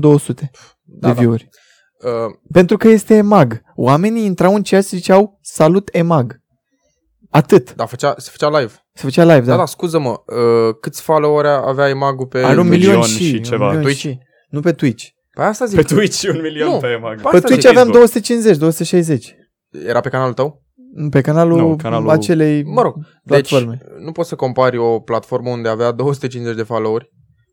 [0.84, 1.48] de view-uri.
[2.04, 2.10] Uh,
[2.52, 3.60] Pentru că este EMAG.
[3.74, 6.40] Oamenii intrau în chat și ziceau salut EMAG.
[7.30, 7.74] Atât.
[7.74, 8.72] da, făcea, se făcea live.
[8.92, 9.56] Se făcea live, Da, da.
[9.56, 10.08] da, scuză-mă.
[10.26, 13.64] Uh, câți follower avea Imagul pe Are un milion milion și și, ceva.
[13.64, 14.00] Un milion Twitch?
[14.00, 14.18] și.
[14.48, 15.06] Nu pe Twitch.
[15.34, 15.76] Păi asta zic.
[15.76, 16.76] Pe Twitch un milion Nu.
[16.78, 17.16] pe Mag.
[17.16, 17.70] Pe Pe asta Twitch zic.
[17.70, 18.12] aveam Facebook.
[18.12, 19.34] 250, 260.
[19.86, 20.62] Era pe canalul tău?
[21.10, 23.78] Pe canalul, Nu, canalul- acelei Mă rog, platforme.
[23.80, 27.10] Deci, nu poți să compari o platformă unde avea 250 de followeri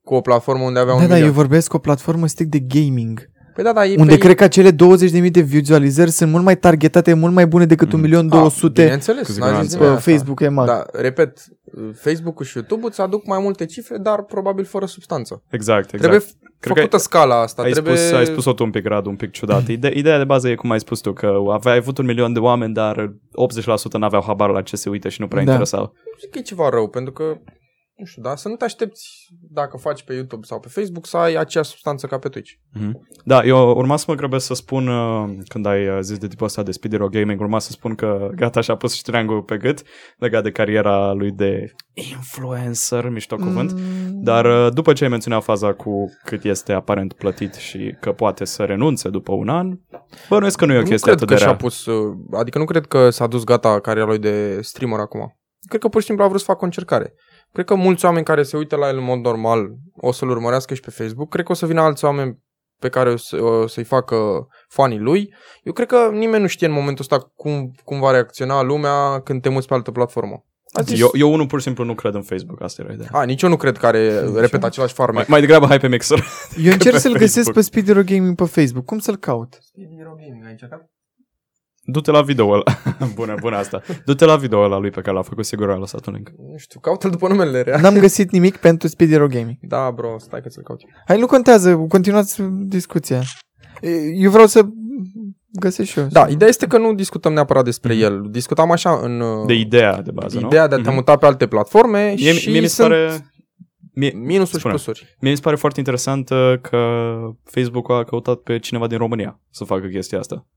[0.10, 1.30] cu o platformă unde avea un da, da, milion.
[1.30, 3.30] eu vorbesc o platformă strict de gaming.
[3.56, 4.18] Păi da, da, e Unde pe...
[4.18, 8.04] cred că acele 20.000 de vizualizări sunt mult mai targetate, mult mai bune decât Mm.
[8.04, 9.78] 1.200.000 Bineînțeles, Cu n-a zis siguranță.
[9.78, 10.12] pe nimeni asta.
[10.12, 10.68] Facebook EMAG.
[10.68, 11.38] Da, repet,
[11.94, 15.44] Facebook-ul și YouTube-ul îți aduc mai multe cifre, dar probabil fără substanță.
[15.50, 16.00] Exact, exact.
[16.02, 16.20] Trebuie
[16.60, 17.62] Cred făcută scala asta.
[17.62, 17.96] ai, trebuie...
[17.96, 19.68] spus, ai spus-o tu un pic, Radu, un pic ciudat.
[19.78, 22.40] Ide- ideea de bază e cum ai spus tu, că aveai avut un milion de
[22.40, 23.14] oameni, dar
[23.96, 25.50] 80% n-aveau habar la ce se uită și nu prea Da.
[25.52, 25.94] interesau.
[26.20, 27.24] Zic că e ceva rău, pentru că,
[28.00, 31.18] nu știu, da, să nu te aștepți dacă faci pe YouTube sau pe Facebook să
[31.18, 32.52] ai aceeași substanță ca pe Twitch.
[32.74, 33.08] Mhm.
[33.24, 36.46] Da, eu urma să mă grăbesc să spun, uh, când ai uh, zis de tipul
[36.46, 39.82] ăsta de Speedy Rock Gaming, urma să spun că gata și-a pus ștreangul pe gât
[40.18, 43.72] legat de cariera lui de influencer, mișto cuvânt.
[43.72, 45.92] Mm, Dar uh, după ce ai menționat faza cu
[46.26, 49.80] cât este aparent plătit și că poate să renunțe după un an,
[50.30, 51.58] bănuiesc că nu e o nu chestie cred atât că de și-a rea.
[51.58, 55.34] pus, uh, adică nu cred că s-a dus gata cariera lui de streamer acum.
[55.68, 57.14] Cred că pur și simplu a vrut să facă o încercare.
[57.52, 60.74] Cred că mulți oameni care se uită la el în mod normal o să-l urmărească
[60.74, 61.30] și pe Facebook.
[61.30, 62.38] Cred că o să vină alți oameni
[62.80, 65.34] pe care o, să, o să-i facă fanii lui.
[65.64, 69.42] Eu cred că nimeni nu știe în momentul ăsta cum, cum va reacționa lumea când
[69.42, 70.44] te muți pe altă platformă.
[70.72, 73.10] A zis, Eu, eu unul pur și simplu nu cred în Facebook, asta era ideea.
[73.12, 75.16] A, nici eu nu cred că are, repet, același farmec.
[75.16, 76.24] Mai, mai degrabă hai pe Mixer.
[76.64, 77.56] Eu încerc pe să-l găsesc Facebook.
[77.56, 78.86] pe Speedy Rock Gaming pe Facebook.
[78.86, 79.60] Cum să-l caut?
[81.92, 82.64] Du-te la video ăla.
[83.16, 83.82] bună, bună asta.
[84.06, 86.30] Du-te la video ăla lui pe care l-a făcut, sigur a lăsat un link.
[86.52, 87.82] Nu știu, caută-l după numele real.
[87.82, 89.58] N-am găsit nimic pentru Speedy Rock Gaming.
[89.62, 90.80] Da, bro, stai că ți-l caut.
[91.08, 93.22] Hai, nu contează, continuați discuția.
[94.16, 94.62] Eu vreau să
[95.60, 96.06] găsesc și eu.
[96.12, 98.28] Da, ideea este că nu discutăm neapărat despre el.
[98.30, 100.46] Discutam așa în uh, De ideea de bază, nu?
[100.48, 100.94] ideea de a te Mhm.
[100.94, 103.32] muta pe alte platforme Mie, și mie mi se sunt pare...
[103.94, 104.74] Mie, minusuri și spune.
[104.74, 105.16] plusuri.
[105.22, 106.78] Mie mi se pare foarte interesant uh, că
[107.44, 110.48] Facebook a căutat pe cineva din România să facă chestia asta.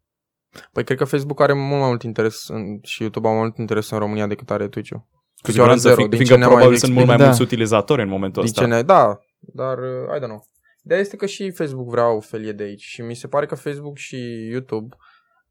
[0.72, 3.58] Păi cred că Facebook are mult mai mult interes în, și YouTube are mai mult
[3.58, 4.98] interes în România decât are Twitch-ul.
[4.98, 7.38] Cu Picioare siguranță, zero, fi, din fiindcă ce ne-am mai probabil sunt mult mai explicat.
[7.38, 8.62] mulți utilizatori în momentul Din ăsta.
[8.62, 10.46] ce ne, da, dar uh, I don't know.
[10.84, 13.54] Ideea este că și Facebook vrea o felie de aici și mi se pare că
[13.54, 14.96] Facebook și YouTube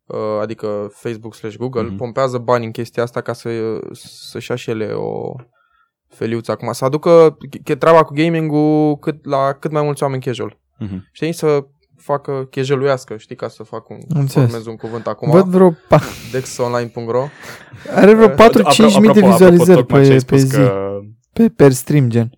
[0.06, 1.96] uh, adică Facebook slash Google, Mhm.
[1.96, 3.50] pompează bani în chestia asta ca să,
[3.92, 5.34] să-și ia și ele o
[6.08, 6.72] feliuță acum.
[6.72, 10.60] Să aducă ch- treaba cu gaming-ul cât, la cât mai mulți oameni casual.
[10.78, 11.10] Mhm.
[11.12, 11.32] Știi?
[11.34, 11.66] Să
[12.02, 14.50] facă casualuiască, știi, ca să fac un, Am înțeles.
[14.50, 15.32] formez un cuvânt acum.
[15.32, 15.70] Văd vreo...
[15.72, 17.26] Pa- dexonline.ro
[17.96, 18.36] are vreo Eh,
[18.96, 21.00] 4-5 mii de vizualizări tocmai ce pe, ai pe spus zi, Că...
[21.34, 22.30] pe, per stream, gen.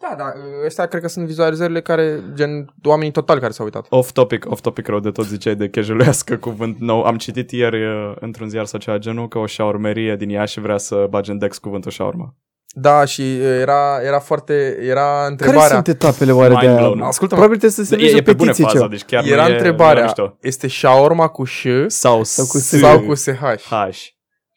[0.00, 0.32] Da, da,
[0.66, 3.86] ăstea cred că sunt vizualizările care, gen, oamenii totali care s-au uitat.
[3.88, 7.02] Off topic, off topic rău de tot ziceai de casualuiască cuvânt nou.
[7.02, 10.78] Am citit ieri uh, într-un ziar sau ceva genul că o șaurmerie din Iași vrea
[10.78, 12.34] să bage în Dex cuvântul șaurma.
[12.76, 15.66] Da, și uh, era, era foarte, era Care întrebarea.
[15.68, 16.78] sunt etapele oare de Mind aia?
[16.78, 17.00] blown.
[17.02, 17.40] Ascultă-mă.
[17.40, 18.88] Probabil trebuie să se E, semneze e o pe bune petiție faza, ceva.
[18.90, 20.36] deci chiar era nu e, întrebarea, nu e mișto.
[20.40, 22.62] este shawarma cu ș Sau, Sau cu S.
[22.62, 22.78] S.
[22.78, 23.30] sau cu SH?
[23.68, 23.98] H.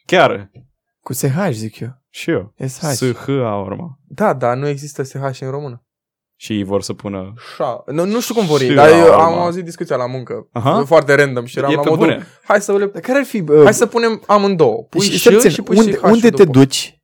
[0.06, 0.52] Chiar.
[1.02, 1.90] Cu SH, zic eu.
[2.10, 2.54] Și eu.
[2.68, 2.82] SH.
[2.84, 3.98] S, H, a urma.
[4.08, 5.82] Da, dar nu există SH în română.
[6.40, 7.34] Și ei vor să pună...
[7.56, 7.84] Șa.
[7.86, 9.26] Nu, nu știu cum vor ei, Și dar eu shawarma.
[9.26, 10.48] am auzit discuția la muncă.
[10.52, 10.84] Aha.
[10.86, 12.28] Foarte random și eram e la pe modul, bune.
[12.44, 12.86] hai să le...
[12.86, 13.44] Dar care ar fi...
[13.50, 14.84] Uh, Hai să punem amândouă.
[14.90, 16.60] Pui și, și, stai puțin, și pui unde, și H unde te după.
[16.60, 16.97] duci?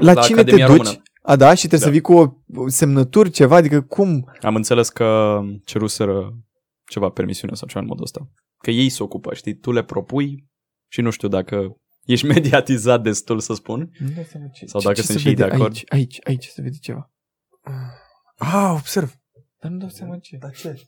[0.00, 0.82] La, La cine Academia te duci?
[0.86, 1.02] Română.
[1.22, 1.54] A, da?
[1.54, 1.86] Și trebuie Da.
[1.86, 2.12] să vii cu
[2.54, 3.56] o semnături, ceva?
[3.56, 4.30] Adică cum?
[4.40, 6.34] Am înțeles că ceruseră
[6.90, 8.28] ceva permisiune sau ceva în modul ăsta.
[8.58, 9.54] Că ei se ocupă, știi?
[9.56, 10.44] Tu le propui
[10.88, 13.90] și nu știu dacă ești mediatizat destul să spun.
[14.66, 15.72] Sau dacă sunt se și ei vede de acord.
[15.74, 17.10] Aici, aici, aici se vede ceva.
[18.36, 19.14] Ah, observ.
[19.60, 20.36] Dar nu dau seama ce.
[20.36, 20.74] Dar ce?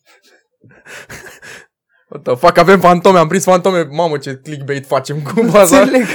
[2.09, 3.83] What the fuck, avem fantome, am prins fantome.
[3.83, 5.81] Mamă, ce clickbait facem cu baza.
[5.81, 6.07] Înțeleg.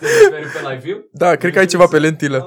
[0.00, 0.98] pe live view?
[1.12, 2.46] Da, cred că ai ceva pe lentilă.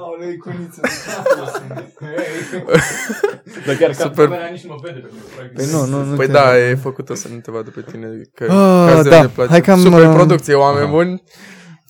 [3.66, 4.24] Dar chiar Super.
[4.24, 5.50] camera nici nu mă vede pe mine.
[5.54, 8.06] Păi nu, nu, nu Păi te- da, e făcută să nu te vadă pe tine.
[8.34, 9.20] Că, Ah, că da.
[9.20, 9.50] ne place.
[9.50, 10.92] Hai că am, Super uh, producție, oameni aha.
[10.94, 11.22] buni.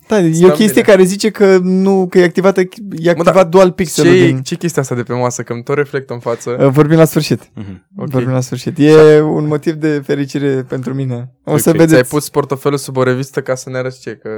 [0.07, 0.81] Da, e o Stăm chestie bine.
[0.81, 2.61] care zice că nu, că e activată,
[2.97, 4.41] e activat da, dual pixelul Ce, din...
[4.41, 5.41] ce chestia asta de pe masă?
[5.41, 6.57] Că îmi tot reflectă în față.
[6.59, 7.49] Uh, Vorbim la sfârșit.
[7.53, 7.87] Mhm.
[7.97, 8.09] Ok.
[8.09, 8.77] Vorbim la sfârșit.
[8.79, 11.31] E un motiv de fericire pentru mine.
[11.43, 14.15] O să Ok, vedeți Ți-ai pus portofelul sub o revistă ca să ne arăți ce,
[14.15, 14.29] că...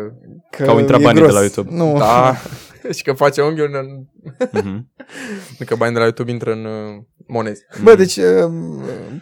[0.50, 1.34] că, Că au intrat e banii gros.
[1.34, 1.76] de la YouTube.
[1.76, 2.36] Nu, Da,
[2.96, 4.06] și că face unghiuri, în...
[4.52, 4.88] Mhm.
[5.66, 7.62] că banii de la YouTube intră în uh, monezi.
[7.84, 8.52] Bă, deci, uh,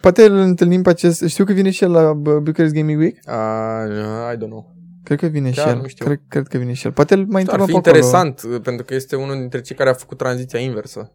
[0.01, 1.27] poate îl întâlnim pe acest...
[1.27, 3.15] Știu că vine și el la uh, Bucharest Gaming Week.
[3.27, 4.72] Uh, I don't know.
[5.03, 5.81] Cred că vine Chiar și el.
[5.81, 6.05] nu știu.
[6.05, 6.91] Cred, cred că vine și el.
[6.91, 7.95] Poate îl mai Ar întrebăm fi pe acolo.
[7.95, 11.11] interesant, uh, pentru că este unul dintre cei care a făcut tranziția inversă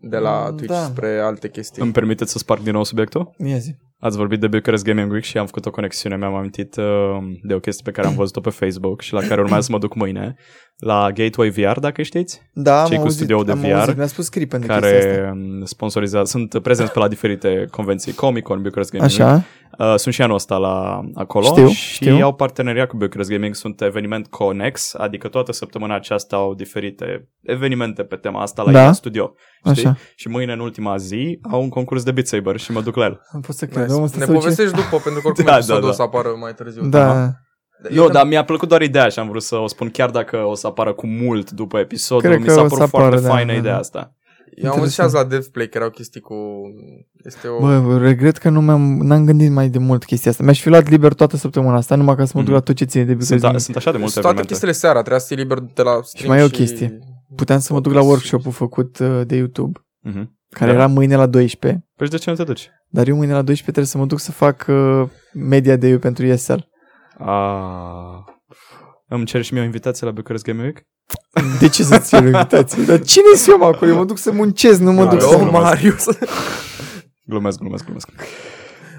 [0.00, 0.80] de la Mm, Twitch da.
[0.84, 1.82] spre alte chestii.
[1.82, 3.34] Îmi permiteți să sparg din nou subiectul?
[3.46, 3.74] Ia zi.
[3.98, 6.16] Ați vorbit de Bucharest Gaming Week și am făcut o conexiune.
[6.16, 6.84] Mi-am amintit uh,
[7.42, 9.78] de o chestie pe care am văzut-o pe Facebook și la care urmează să mă
[9.78, 10.34] duc mâine.
[10.76, 13.96] La Gateway VR, dacă știți, Da, am Cei cu auzit, studioul de am VR, auzit.
[13.96, 15.08] Mi-a spus Cripen de chestia asta.
[15.08, 19.42] care um, sponsorizează, sunt prezenți pe la diferite convenții, Comic-Con, Bucharest Gaming Week.
[19.78, 19.92] Așa.
[19.92, 22.24] Uh, sunt și anul ăsta la acolo Știu, și știu.
[22.24, 28.02] au parteneriat cu Bucharest Gaming, sunt eveniment Conex, adică toată săptămâna aceasta au diferite evenimente
[28.02, 28.80] pe tema asta la Da.
[28.80, 29.34] ei în studio.
[29.72, 29.84] Știi?
[29.84, 29.96] Așa.
[30.14, 33.04] Și mâine, în ultima zi, au un concurs de Beat Saber și mă duc la
[33.04, 33.20] el.
[33.32, 33.82] Am fost să cred.
[33.82, 33.92] Nice.
[33.92, 35.90] Omul ăsta Ne se duce- povestești după, pentru că oricum Da, da, episodul da, o
[35.90, 35.96] da.
[35.96, 36.88] să apară mai târziu.
[36.88, 37.14] Da.
[37.14, 37.30] Nu,
[37.96, 40.54] Eu dar mi-a plăcut doar ideea și am vrut să o spun chiar dacă o
[40.54, 42.28] să apară cu mult după episodul.
[42.28, 43.78] Cred mi că s-a o să părut apară, foarte da, faină da, ideea da.
[43.80, 44.14] asta.
[44.64, 46.34] Eu am auzit și azi la DevPlay că erau chestii cu...
[47.24, 47.60] Este o...
[47.60, 50.42] Bă, regret că nu mi-am, n-am gândit mai de mult chestia asta.
[50.42, 52.58] Mi-aș fi luat liber toată săptămâna asta, numai ca să mă duc Mhm.
[52.58, 53.60] la tot ce ține de Sunt, Bucharest a, Gaming.
[53.62, 54.48] sunt așa de multe Sunt toate evenimente.
[54.48, 56.98] chestiile seara, trebuia să ții liber de la stream mai e o chestie.
[57.36, 60.38] Puteam să mă duc la workshop-ul făcut uh, de YouTube, Mhm.
[60.50, 60.76] care Da.
[60.76, 62.70] era mâine la 12, Păi și de ce nu te duci?
[62.88, 65.98] dar eu mâine la 12 trebuie să mă duc să fac uh, media de eu
[65.98, 66.58] pentru ESL.
[67.18, 68.24] Ah.
[69.08, 70.82] Îmi cer și mie o invitație la Bucharest Gaming Week?
[71.60, 72.82] De ce să-ți cer o invitație?
[72.82, 73.90] Dar cine sunt eu acolo?
[73.90, 75.36] Eu mă duc să muncesc, nu mă duc Alo, să...
[75.36, 76.04] Alo, Marius.
[77.22, 78.08] Glumesc, glumesc, glumesc.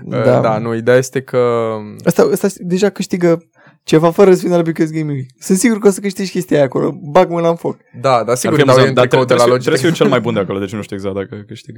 [0.04, 0.40] Da.
[0.40, 1.74] da, nu, ideea este că...
[2.06, 3.38] Asta, asta deja câștigă
[3.84, 5.30] ceva fără să vină la Bucharest Gaming Week.
[5.40, 6.92] Sunt sigur că o să câștigi chestia aia acolo.
[7.12, 7.78] Bag mâna în foc.
[8.02, 9.54] Da, dar sigur Ar fi dau eu amuzant, un dar tricou de trebuie, la trebuie,
[9.54, 9.62] Logitech.
[9.62, 11.76] trebuie să fiu cel mai bun de acolo, deci nu știu exact dacă câștig.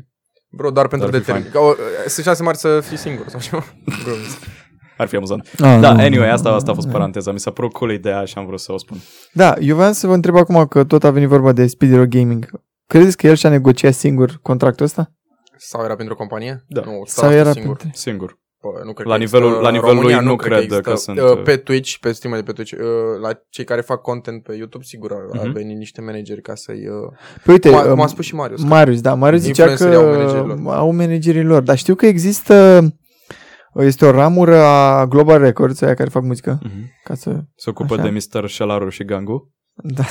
[0.49, 1.51] Bro, doar pentru Ar fi determin.
[1.51, 1.73] Ca o,
[2.07, 3.65] sunt șanse mari să fii singur sau ceva.
[4.99, 5.01] Glumesc.
[5.01, 5.41] Ar fi amuzant.
[5.51, 6.93] Ah, Da, nu, anyway, nu, asta, nu, asta a fost nu.
[6.93, 7.31] paranteza.
[7.31, 8.97] Mi s-a părut cool ideea și am vrut să o spun.
[9.33, 12.07] Da, eu vreau să vă întreb acum că tot a venit vorba de Speedy Rock
[12.07, 12.49] Gaming.
[12.87, 15.11] Credeți că el și-a negociat singur contractul ăsta?
[15.57, 16.63] Sau era pentru o companie?
[16.67, 16.81] Da.
[16.85, 17.75] Nu, Sau era era singur.
[17.77, 17.97] pentru...
[17.99, 18.37] Singur.
[18.61, 20.81] Bă, nu cred La că nivelul- există- la în nivelul România lui nu cred cred
[20.81, 20.95] că există.
[20.95, 22.79] sunt, Uh, uh, Pe Twitch, pe stream de pe Twitch, uh,
[23.21, 25.51] la cei care fac content pe YouTube, sigur ar Mhm.
[25.53, 26.87] veni niște manageri ca să-i...
[26.87, 28.61] uh, Păi uite, Cum a, cum um, a spus și Marius.
[28.61, 30.75] că- Marius, da, Marius zicea că Influencerii au managerilor.
[30.75, 32.81] au managerii lor, dar știu că există
[33.73, 36.91] este o ramură a Global Records, aia care fac muzică, Mhm.
[37.03, 37.31] ca să...
[37.55, 38.03] Se ocupă Așa.
[38.03, 38.47] de Mr.
[38.49, 39.53] Shalaru și Gangu.
[39.73, 40.03] Da.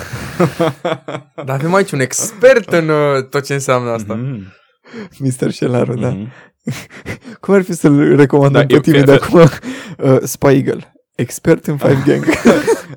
[1.47, 4.15] Dar avem aici un expert în uh, tot ce înseamnă asta.
[4.15, 4.53] Mhm.
[5.19, 5.51] Mr.
[5.51, 6.09] Shelaru, da.
[6.09, 6.33] Mhm.
[7.41, 9.41] Cum ar fi să-l recomandăm Da, pe eu tine cred- de acum?
[9.99, 12.25] Uh, Spy Eagle, expert în Five Gang.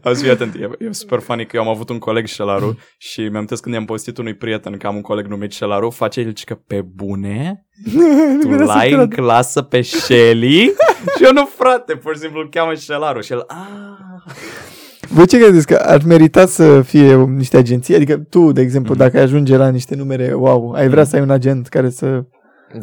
[0.03, 3.21] Auzi, fii atent, e, e super funny că eu am avut un coleg Șelaru și
[3.21, 6.33] mi-am tăs când i-am postit unui prieten că am un coleg numit Șelaru, face el
[6.45, 7.65] că pe bune?
[8.41, 10.59] Tu l-ai în clasă pe Shelly?
[11.17, 14.33] și eu nu, frate, pur și simplu îl cheamă Șelaru și el, ah.
[15.09, 17.95] Voi ce credeți că ar merita să fie niște agenții?
[17.95, 19.01] Adică tu, de exemplu, Mhm.
[19.01, 22.23] dacă ai ajunge la niște numere, wow, ai vrea să ai un agent care să...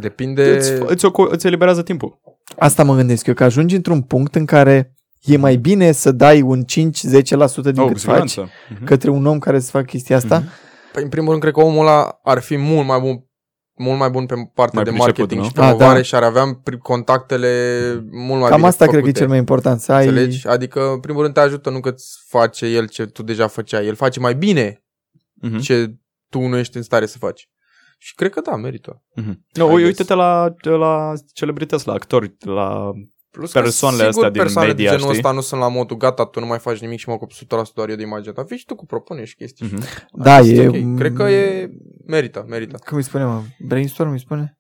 [0.01, 0.55] Depinde...
[0.57, 2.21] Îți, îți, ocu- îți eliberează timpul.
[2.59, 4.93] Asta mă gândesc eu, că ajungi într-un punct în care
[5.23, 8.49] e mai bine să dai un 5-10% din Oh, cât cu faci siguranță.
[8.71, 8.85] Mhm.
[8.85, 10.39] către un om care să facă chestia asta.
[10.39, 10.49] Mhm.
[10.93, 13.23] Păi, în primul rând, cred că omul ăla ar fi mult mai bun
[13.81, 15.47] mult mai bun pe partea Mai de priceput, marketing nu?
[15.47, 16.03] și Ah, promovare da.
[16.03, 17.49] și ar avea pri- contactele
[18.11, 19.19] mult mai Cam bine asta cred că e făcute.
[19.19, 20.07] cel mai important, să ai...
[20.07, 20.47] Înțelegi?
[20.49, 23.87] Adică, în primul rând, te ajută, nu că îți face el ce tu deja făceai.
[23.87, 24.85] El face mai bine
[25.43, 25.59] Mhm.
[25.59, 25.95] ce
[26.31, 27.49] tu nu ești în stare să faci.
[27.99, 29.03] Și cred că da, merită.
[29.15, 29.47] Mhm.
[29.53, 29.85] No, I guess.
[29.85, 32.91] uite-te la, la celebrități, la actori, la...
[33.31, 35.17] Plus Persoanele că, sigur, astea din persoane media, de genul știi?
[35.25, 37.37] ăsta nu sunt la modul gata, tu nu mai faci nimic și mă ocup 100%
[37.75, 38.43] doar eu de imagine ta.
[38.43, 39.67] Vii și tu cu propuneri și chestii.
[39.73, 39.83] Mhm.
[40.13, 40.69] Da, Asta e...
[40.69, 40.97] ok.
[40.99, 41.71] Cred că e...
[42.07, 42.79] Merită, merită.
[42.87, 43.43] Cum îi spune, mă?
[43.67, 44.59] Brainstorm îi spune?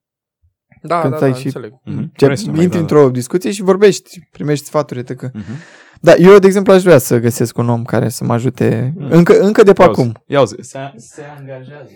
[0.83, 1.72] Da, Când da, stai da, și- înțeleg.
[1.85, 2.12] Mhm.
[2.16, 5.20] Ce, Restul mai, intri da, într-o discuție și vorbești, primești sfaturi, etc.
[5.20, 5.28] da.
[5.33, 5.52] Mhm.
[6.00, 9.07] Da, eu, de exemplu, aș vrea să găsesc un om care să mă ajute Mm.
[9.11, 10.22] încă, încă de pe Ia uzi, acum.
[10.26, 11.90] Ia uzi, se, se angajează.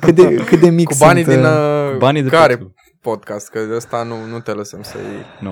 [0.00, 1.44] Cât de, cât de mic Cu banii sunt, din...
[1.44, 1.50] uh,
[1.92, 2.70] Uh, Banii de care tot.
[3.02, 3.48] Podcast?
[3.48, 5.24] Că de ăsta nu, nu te lăsăm să iei.
[5.40, 5.50] Nu.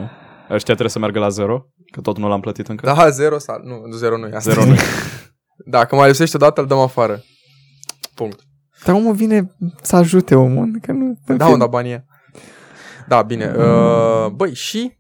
[0.51, 2.87] Ăștia trebuie să meargă la zero, că tot nu l-am plătit încă.
[2.87, 3.57] Da, zero sau...
[3.65, 4.51] Nu, zero nu e asta.
[4.53, 4.75] Zero nu.
[5.77, 7.23] Dacă mai lipsește odată, îl dăm afară.
[8.15, 8.41] Punct.
[8.85, 10.71] Dar omul vine să ajute omul.
[10.83, 11.57] Că nu, în Da, fine.
[11.57, 12.05] mă, da, banii e.
[13.09, 13.55] Da, bine.
[13.57, 14.97] Uh, băi, și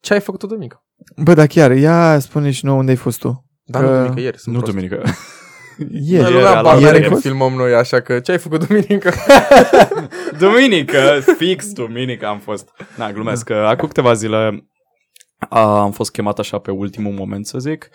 [0.00, 0.84] ce ai făcut tu, duminică?
[1.16, 3.46] Bă, dar chiar, ia spune și nouă unde ai fost tu.
[3.64, 4.38] Da, Că- nu duminică, ieri.
[4.38, 4.76] Sunt Nu prost.
[4.76, 5.02] duminică.
[5.78, 6.22] Ieri.
[6.22, 7.26] Noi Ieri, lumea la- bani ieri are ai când fost?
[7.26, 9.12] filmăm noi, așa că ce ai făcut duminică?
[10.38, 10.98] duminică,
[11.36, 12.68] fix duminică am fost.
[12.96, 13.44] Na, glumesc.
[13.44, 14.66] că Acum câteva zile
[15.48, 17.88] a, am fost chemat așa pe ultimul moment, să zic,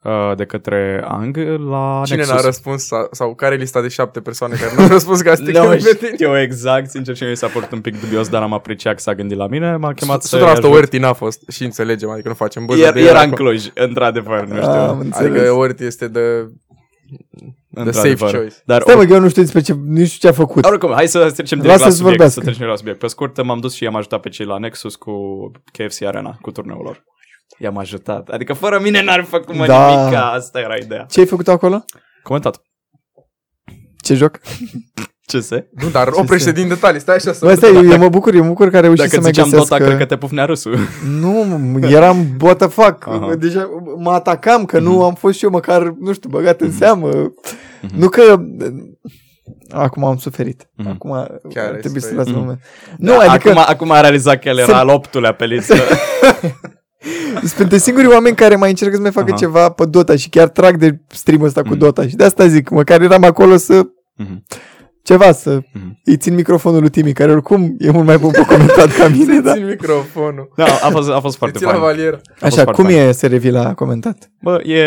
[0.00, 1.36] a, de către Ang
[1.70, 2.34] la Cine Nexus.
[2.36, 5.34] n-a răspuns sau, sau care e lista de șapte persoane care nu au răspuns ca
[5.34, 6.10] să te Nu cheme pe tine?
[6.14, 9.00] știu exact, sincer și mie mi s-a părut un pic dubios, dar am apreciat că
[9.00, 12.34] s-a gândit la mine, m-a chemat să 100% Orti n-a fost și înțelegem, adică nu
[12.34, 13.48] facem băză Iar, de era el în acolo.
[13.48, 14.70] Cluj, într-adevăr, nu știu.
[14.70, 15.30] Am înțeles.
[15.30, 16.20] Adică Orti este de,
[17.68, 18.34] de safe într-adevăr.
[18.34, 18.54] choice.
[18.64, 20.64] Dar Stai mă, că eu nu știu despre ce, nu știu ce a făcut.
[20.64, 22.00] Oricum, hai să trecem direct la Lasă-ți subiect.
[22.18, 22.40] vorbească.
[22.40, 22.98] Să trecem la subiect.
[22.98, 25.12] Pe scurt, m-am dus și i-am ajutat pe cei la Nexus cu
[25.72, 27.04] KFC Arena, cu turneul lor.
[27.58, 28.28] I-am ajutat.
[28.28, 29.96] Adică fără mine n-ar fi făcut mă Da.
[30.00, 31.06] nimic, asta era ideea.
[31.10, 31.84] Ce ai făcut acolo?
[32.22, 32.62] Comentat.
[34.04, 34.40] Ce joc?
[35.30, 35.68] Ce se?
[35.82, 37.44] Nu, dar Ce oprește se- din detalii, stai așa să...
[37.44, 39.48] Bă, stai, eu mă bucur, eu mă bucur că a reușit Dacă să mai ziceam
[39.50, 39.68] găsesc...
[39.68, 40.76] Dota, uh, cred că te pufnea râsul.
[41.20, 43.06] Nu, eram what the fuck.
[43.06, 43.34] Aha.
[43.38, 45.00] Deja mă atacam că nu Mhm.
[45.02, 46.76] am fost și eu măcar, nu știu, băgat în Mhm.
[46.76, 47.08] seamă.
[47.82, 47.92] Mhm.
[47.98, 48.22] Nu că...
[49.70, 50.70] Acum am suferit.
[50.76, 50.88] Mhm.
[50.88, 51.10] Acum
[51.54, 52.16] Chiar ai trebuie să suferit.
[52.16, 52.34] las Mhm.
[52.36, 52.60] un moment.
[52.98, 55.74] Nu, adică acum, acum a realizat că el era Se- al optulea pe listă.
[57.40, 59.36] sunt printre singurii oameni care mai încercă să mai facă Aha.
[59.38, 61.78] ceva pe Dota și chiar trag de stream-ul ăsta cu Mhm.
[61.78, 62.06] Dota.
[62.08, 64.44] Și de asta zic, măcar eram acolo să Mhm.
[65.02, 66.00] Ceva, să Mhm.
[66.04, 69.40] îi țin microfonul lui Timi, care oricum e mult mai bun pe comentat ca mine.
[69.40, 69.52] da.
[69.54, 70.52] Țin microfonul.
[70.56, 71.82] da, a fost, a fost foarte Ți la fain.
[71.82, 72.16] valieră.
[72.24, 72.98] A fost Așa, foarte cum fain.
[73.08, 74.30] e să revii la comentat?
[74.42, 74.82] Bă, e,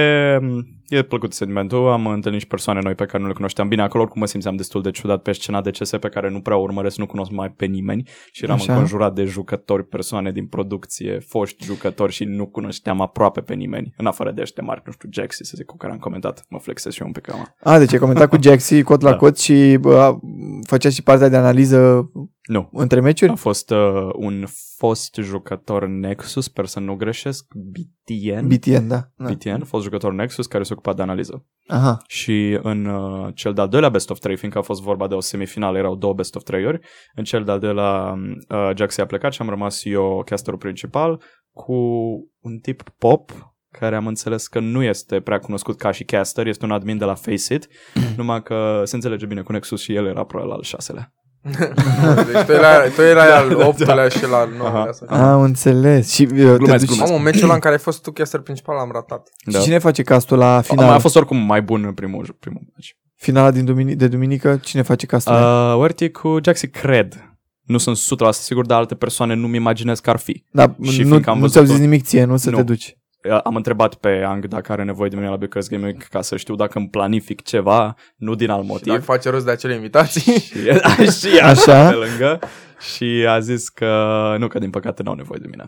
[0.87, 1.87] e plăcut sentimentul.
[1.91, 3.81] Am întâlnit și persoane noi pe care nu le cunoșteam bine.
[3.81, 6.55] Acolo oricum mă simțeam destul de ciudat pe scena de CS pe care nu prea
[6.55, 8.73] urmăresc, nu cunosc mai pe nimeni și eram Așa.
[8.73, 14.05] înconjurat de jucători, persoane din producție, foști jucători și nu cunoșteam aproape pe nimeni, în
[14.05, 16.45] afară de ăștia mari, nu știu, Jaxi, să zic, cu care am comentat.
[16.49, 17.55] Mă flexez și eu un pic acum.
[17.63, 19.15] A, deci ai comentat cu Jaxi, cot la Da.
[19.15, 20.15] cot și bă,
[20.67, 22.11] făcea și partea de analiză
[22.43, 22.69] Nu.
[22.71, 23.35] între A meciuri?
[23.35, 24.45] fost uh, un
[24.77, 28.47] fost jucător Nexus, sper să nu greșesc, BTN.
[28.47, 29.09] BTN, da.
[29.15, 29.31] da.
[29.31, 31.45] BTN, fost jucător Nexus care se ocupa de analiză.
[31.67, 32.01] Aha.
[32.07, 35.19] Și în uh, cel de-al doilea best of 3, fiindcă a fost vorba de o
[35.19, 36.79] semifinală, erau două best of 3 ori,
[37.15, 38.13] în cel de-al doilea
[38.49, 41.73] uh, Jaxi a plecat și am rămas eu casterul principal cu
[42.39, 46.65] un tip pop care am înțeles că nu este prea cunoscut ca și caster, este
[46.65, 47.67] un admin de la Faceit,
[48.17, 51.13] numai că se înțelege bine cu Nexus și el era probabil al șaselea.
[51.43, 54.57] Deci tu erai, tu erai Da, al da, optulea și la al Aha.
[54.71, 54.91] nouălea.
[54.91, 56.11] să- Am înțeles.
[56.13, 56.87] Și uh, te Glumesc, duci...
[56.87, 57.11] glumesc.
[57.11, 59.27] Mamă, meciul ăla în care ai fost tu caster principal l-am ratat.
[59.51, 60.89] Și cine face castul la A, final?
[60.89, 62.89] a fost oricum mai bun în primul, primul match.
[63.15, 64.59] Finala din dumini- de duminică?
[64.61, 65.33] Cine face castul?
[65.33, 67.27] Uh, Uerti cu Jaxi cred.
[67.63, 70.43] Nu sunt 100% sigur, dar alte persoane nu-mi imaginez că ar fi.
[70.51, 72.55] Dar și nu, fiindcă am nu văzut ți-au zis tot- nimic ție, nu să Nu.
[72.55, 72.97] te duci.
[73.29, 76.37] Uh, Am întrebat pe Ang dacă are nevoie de mine la Bucharest Gaming ca să
[76.37, 79.03] știu dacă îmi planific ceva, nu din alt Și dacă motiv.
[79.03, 80.33] face rost de acele invitații.
[80.41, 80.57] Și,
[81.29, 81.45] și așa,
[81.79, 81.89] Așa?
[81.89, 82.39] pe lângă.
[82.95, 83.95] Și a zis că
[84.39, 85.63] nu, că din păcate n-au nevoie de mine.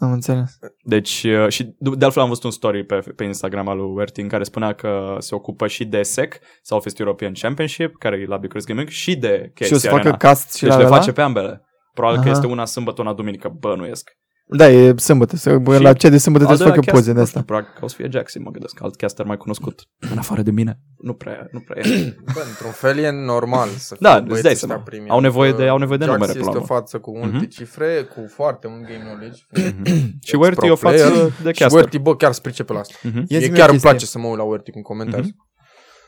[0.00, 0.58] Am înțeles.
[0.82, 4.20] Deci, uh, și de altfel am văzut un story pe, pe Instagram al lui Werty
[4.20, 8.36] în care spunea că se ocupă și de SEC, Southeast European Championship, care e la
[8.36, 10.02] Bucharest Gaming, și de KFC și o să Arena.
[10.02, 10.96] facă cast și deci la le ăla?
[10.96, 11.62] face pe ambele.
[11.94, 12.34] Probabil că Aha.
[12.36, 14.10] este una sâmbătă, una duminică, bănuiesc.
[14.46, 15.36] Da, e sâmbătă.
[15.36, 17.24] Să, Și la cea de sâmbătă Al trebuie să doilea facă poze cast, de nu
[17.26, 17.42] știu, asta.
[17.42, 19.88] probabil că o să fie Jackson, mă gândesc, alt caster mai cunoscut.
[20.12, 20.78] În afară de mine.
[20.98, 22.14] Nu prea, nu prea e.
[22.34, 24.82] Bă, într-un fel e normal să Da, fie îți băieții dai ăștia seama.
[24.82, 25.08] primi.
[25.08, 26.80] Au nevoie de- Adică au nevoie de Jax numere, până la este o urmă.
[26.80, 27.48] față cu multe Mhm.
[27.48, 29.40] cifre, cu foarte mult game knowledge.
[30.28, 31.06] Și Werty e o pro player.
[31.08, 31.80] față de Și caster.
[31.80, 32.94] Werty, bă, chiar se pricepe la asta.
[33.02, 33.16] Mhm.
[33.16, 33.88] Ia Mie zi-mi chiar o îmi chestie.
[33.90, 35.36] place să mă uit la Werty cum comentarii.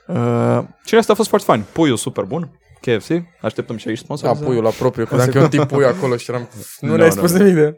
[0.07, 1.65] Uh, Și asta a fost foarte fain.
[1.73, 2.51] Puiul super bun.
[2.81, 3.11] KFC.
[3.41, 4.45] Așteptăm și aici Da, sponsor.
[4.47, 6.49] puiul la propriu, credeam că e un tip pui acolo și eram...
[6.81, 7.39] Nu Nu, ne-ai nu, spus nu.
[7.39, 7.77] nimic de...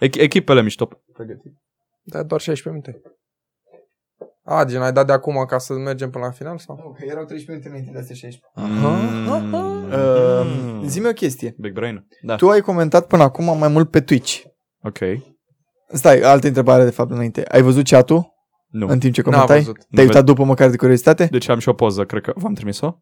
[0.00, 0.88] Echipele mișto.
[2.02, 3.02] Da, doar 16 minute.
[4.44, 6.76] A, gen, ai dat de acum ca să mergem până la final sau?
[6.76, 8.40] nu, că erau 13 minute înainte de astea 16.
[8.54, 9.28] Mm.
[9.90, 11.54] Uh, zi-mi o chestie.
[11.58, 12.06] Big brain.
[12.22, 12.36] Da.
[12.36, 14.42] Tu ai comentat până acum mai mult pe Twitch.
[14.82, 14.98] Ok.
[15.92, 17.44] Stai, altă întrebare de fapt înainte.
[17.48, 18.32] Ai văzut chat-ul
[18.70, 18.86] Nu.
[18.88, 19.58] în timp ce N-am comentai?
[19.58, 19.76] văzut.
[19.76, 21.28] Te-ai Nu uitat după măcar de curiozitate?
[21.30, 22.96] Deci am și o poză, cred că v-am trimis-o.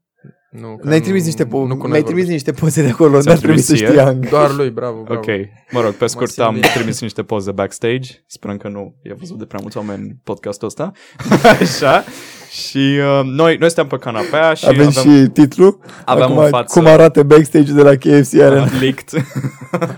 [0.51, 2.29] Nu, că Ne-ai nu- trimis niște, po- nu cu noi mi-ai trimis vorbesc.
[2.47, 4.07] niște poze de acolo, Ți-am dar trebuie să trimis știi ție?
[4.09, 4.29] Ang.
[4.29, 5.21] Doar lui, bravo, bravo.
[5.21, 5.27] Ok.
[5.71, 6.69] Mă rog, pe scurt simt am bine.
[6.75, 8.11] trimis niște poze backstage.
[8.27, 10.93] Sperăm că nu e văzut de prea mulți oameni podcastul ăsta.
[11.61, 12.05] Așa.
[12.51, 15.79] Și uh, noi, noi suntem pe canapea și Avem avem, și titlul.
[16.05, 16.79] aveam Acum, în față...
[16.79, 18.63] Cum arată backstage de la KFC Arena.
[18.63, 19.25] uh, leaked.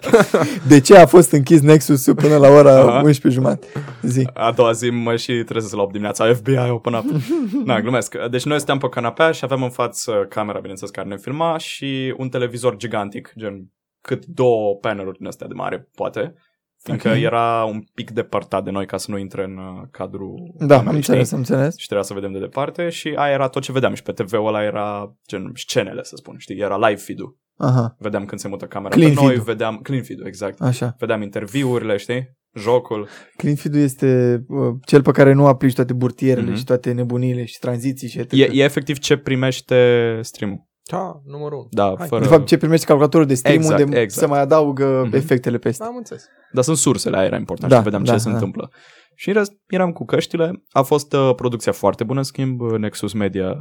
[0.68, 3.00] De ce a fost închis Nexus până la ora Aha.
[3.04, 3.66] 11 jumate?
[4.02, 4.28] Zi.
[4.34, 7.04] A doua zi mă și trezesc la 8 dimineața, FBI open up.
[7.64, 8.14] Na, glumesc.
[8.30, 12.14] Deci noi stăm pe canapea și avem în față camera, bineînțeles, care ne filma și
[12.16, 16.34] un televizor gigantic, gen cât două paneluri din astea de mare, poate.
[16.82, 17.16] Fiindcă Ok.
[17.16, 20.68] era un pic depărtat de noi ca să nu intre în uh, cadrul Da, am
[20.84, 21.36] camerei, înțeles, știi?
[21.36, 21.76] am înțeles.
[21.76, 24.46] Și trebuia să vedem de departe și aia era tot ce vedeam și pe TV-ul
[24.46, 26.56] ăla era gen scenele, să spun, știi?
[26.58, 27.38] Era live feed-ul.
[27.56, 29.44] Aha, Vedeam când se mută camera Clean pe noi, feed-ul.
[29.44, 30.60] vedeam clean feed-ul, exact.
[30.60, 30.94] așa.
[30.98, 32.38] Vedeam interviurile, știi?
[32.54, 33.08] Jocul.
[33.36, 36.56] Clean feed-ul este uh, cel pe care nu aplici toate burtierele Mhm.
[36.56, 38.32] și toate nebunile și tranziții și etc.
[38.32, 41.66] E, e efectiv ce primește stream Da, numărul 1.
[41.70, 42.06] Da, Hai.
[42.08, 42.22] fără...
[42.22, 44.20] De fapt, ce primești calculatorul de stream Exact, unde exact.
[44.26, 45.14] se mai adaugă Mhm.
[45.14, 45.84] efectele peste.
[45.84, 46.24] Am înțeles.
[46.52, 48.34] Dar sunt sursele, aia era important Da, și vedeam da, ce se da.
[48.34, 48.70] întâmplă.
[49.14, 50.62] Și în rest, eram cu căștile.
[50.70, 53.58] A fost uh, producția foarte bună, în schimb, uh, Nexus Media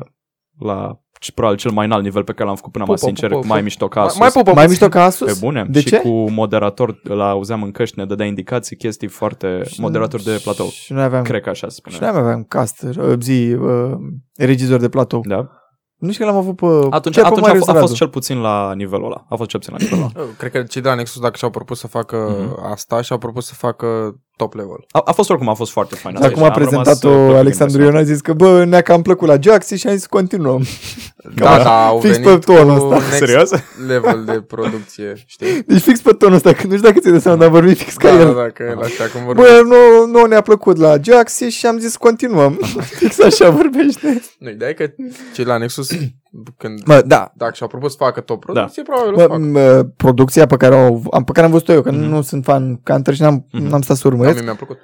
[0.59, 3.29] la c- probabil cel mai înalt nivel pe care l-am făcut până acum, Pupă, sincer,
[3.29, 3.63] pupă, mai pupă.
[3.63, 4.19] mișto ca Mai, Asus.
[4.19, 4.69] mai pupă Mai puțin.
[4.69, 5.33] mișto ca Asus?
[5.33, 5.65] Pe bune.
[5.69, 5.99] De și ce?
[5.99, 9.61] cu moderator, îl auzeam în căști, ne dădea indicații, chestii foarte...
[9.77, 10.67] moderator de platou.
[10.67, 12.11] Și noi aveam, Cred că așa se și spune.
[12.11, 13.91] noi aveam caster, uh, zi, uh,
[14.35, 15.21] regizor de platou.
[15.27, 15.49] Da?
[15.99, 16.65] Nu știu că l-am avut pe...
[16.89, 17.93] Atunci, chiar pe atunci a, Marius f- a fost Radu.
[17.93, 19.25] cel puțin la nivelul ăla.
[19.29, 20.25] A fost cel puțin la nivelul ăla.
[20.25, 22.71] Eu Cred că cei de la Nexus, dacă și-au propus să facă Mhm.
[22.71, 24.85] asta, și-au propus să facă top level.
[24.91, 26.15] A, a fost oricum, a fost foarte fain.
[26.19, 29.75] Dar cum a prezentat-o Alexandru Ion, a zis că, bă, ne-a cam plăcut la Jaxi
[29.75, 30.65] și am zis continuăm.
[31.35, 32.95] Da, da, au fix venit pe tonul cu ăsta.
[32.95, 33.49] next Serios?
[33.87, 35.61] level de producție, știi?
[35.67, 37.77] Deci fix pe tonul ăsta, că nu știu dacă ți-ai dat seama, dar am vorbit
[37.77, 38.35] fix ca Da, da, el.
[38.35, 39.51] da, că el așa cum vorbește.
[39.51, 42.59] Bă, nu, nu ne-a plăcut la Jaxi și am zis continuăm.
[42.99, 44.21] fix așa vorbește.
[44.39, 44.85] Nu, ideea e că
[45.33, 45.89] cei la Nexus,
[46.57, 49.39] când, Mă, da, dacă și-au propus să facă top producție, probabil o Bă, fac.
[49.39, 51.99] m- producția pe care, o, am, pe care am văzut-o eu, că Mhm.
[51.99, 53.63] nu sunt fan Counter și n-am, Mhm.
[53.63, 54.77] n-am stat să Da, urmăresc, mie mi-a plăcut.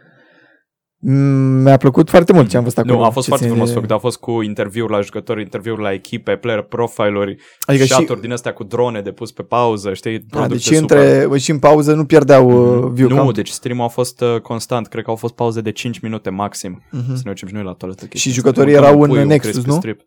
[1.08, 2.96] m- mi-a plăcut foarte mult ce am văzut acolo.
[2.98, 3.92] Nu, a fost Ce foarte ține frumos de- făcut.
[3.92, 8.32] A fost cu interviuri la jucători, interviuri la echipe, player profile-uri, Adică și, shot-uri din
[8.32, 10.20] astea cu drone de pus pe pauză, știi?
[10.20, 10.98] da, Producție deci super.
[11.22, 12.94] între, și în pauză nu pierdeau uh, Mhm.
[12.94, 13.34] view Nu, count.
[13.36, 14.88] deci stream-ul a fost uh, constant.
[14.88, 16.84] Cred că au fost pauze de 5 minute maxim.
[16.92, 17.16] Mhm.
[17.16, 18.06] Să ne ducem și noi la toaletă.
[18.14, 19.74] Și jucătorii erau în Nexus, nu?
[19.74, 20.02] Strip.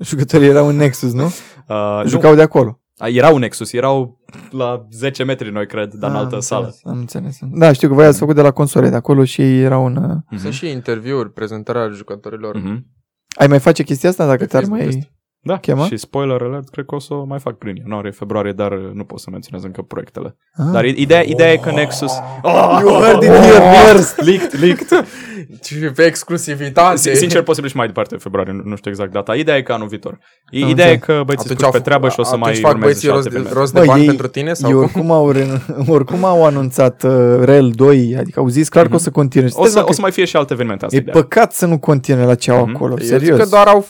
[0.00, 1.24] Jucătorii erau în Nexus, nu?
[1.24, 2.80] Uh, nu, Jucau de acolo.
[2.98, 6.40] A, erau în Nexus, erau la 10 metri noi, cred, dar în Ah, altă am
[6.40, 6.64] sală.
[6.64, 7.38] înțeles, Am înțeles.
[7.58, 9.96] Da, știu că voi ați făcut de la console de acolo și ei erau în...
[9.96, 10.40] uh, Mhm.
[10.40, 12.56] Sunt și interviuri, prezentarea jucătorilor.
[12.56, 12.86] Mhm.
[13.38, 14.96] Ai mai face chestia asta dacă Pe ți-ar Facebook mai...
[14.96, 15.12] este.
[15.42, 15.84] Da, Chema?
[15.84, 18.90] și spoiler alert, cred că o să o mai fac prin ianuarie, februarie, dar uh,
[18.92, 20.36] nu pot să menționez încă proiectele.
[20.52, 20.64] Ah.
[20.72, 22.12] Dar ideea, ideea e că Nexus...
[22.80, 24.20] You heard it here first!
[24.20, 25.06] Leaked, leaked.
[25.64, 26.96] Și pe exclusivitate.
[26.96, 29.34] Sin- Sincer, posibil și mai departe, februarie, nu, nu știu exact data.
[29.34, 30.18] Ideea e că anul viitor.
[30.50, 31.16] I- Am Ideea e înțeles.
[31.18, 33.08] că băieții sunt au pe făcut- treabă și o să atunci mai fac urmeze băieții
[33.08, 33.58] și rost alte de, evenimente.
[33.60, 34.52] rost de Bă, bani ei- pentru tine?
[34.52, 34.84] Sau Eu cum?
[34.84, 35.60] oricum au, re-
[35.96, 39.48] oricum au anunțat uh, Rel 2, adică au zis clar că o să continue.
[39.48, 39.60] Mhm.
[39.60, 40.96] O să, o să mai fie și alte evenimente asta.
[40.96, 41.16] E ideea.
[41.22, 42.74] păcat să nu continue la ce au Mhm.
[42.76, 43.38] acolo, Eu zic serios.
[43.38, 43.86] că doar au,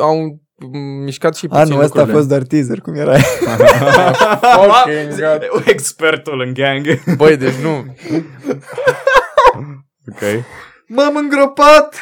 [0.00, 0.40] au
[1.04, 2.12] mișcat și A, puțin nu, ăsta a lucrurile.
[2.12, 3.16] fost doar teaser, cum era?
[4.58, 5.64] Fucking God.
[5.66, 7.02] Expertul în gang.
[7.16, 7.84] Băi, deci nu.
[10.12, 10.44] ok.
[10.86, 11.94] M-am îngropat!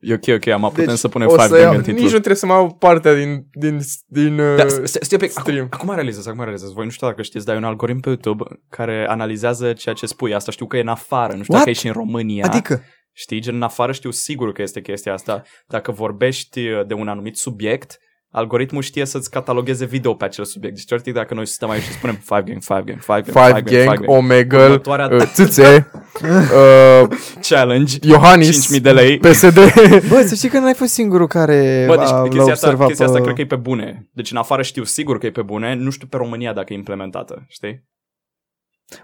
[0.00, 1.86] E ok, ok, am putem Deci, să punem O 5 să gang iau, în nici
[1.88, 2.08] nu titlu.
[2.08, 5.56] trebuie să mai au partea din, din, din uh, Da, stai, stai un pic, stream.
[5.56, 6.72] acum, acum realizez, acum realizez.
[6.72, 10.06] Voi nu știu dacă știți, dar e un algoritm pe YouTube care analizează ceea ce
[10.06, 10.34] spui.
[10.34, 11.66] Asta știu că e în afară, nu știu What?
[11.66, 12.44] dacă e și în România.
[12.46, 15.42] Adică, Știi, gen în afară știu sigur că este chestia asta.
[15.66, 17.98] Dacă vorbești uh, de un anumit subiect,
[18.30, 20.74] algoritmul știe să-ți catalogheze video pe acel subiect.
[20.74, 23.32] Deci, teoretic, dacă noi stăm aici și spunem 5 gang, 5 gang, 5 gang, 5
[23.32, 25.90] Five gang, 5 Gang, gang, Omegle, Următoarea uh, Țâțe,
[26.22, 27.08] uh,
[27.48, 29.18] challenge, Iohannis, 5.000 de lei.
[29.18, 29.58] PSD.
[30.10, 32.86] bă, să știi că n-ai fost singurul care Bă, a, deci l-a chestia asta, observat
[32.86, 34.08] chestia asta pe- cred că e pe bune.
[34.12, 36.76] Deci în afară știu sigur că e pe bune, nu știu pe România dacă e
[36.76, 37.90] implementată, știi?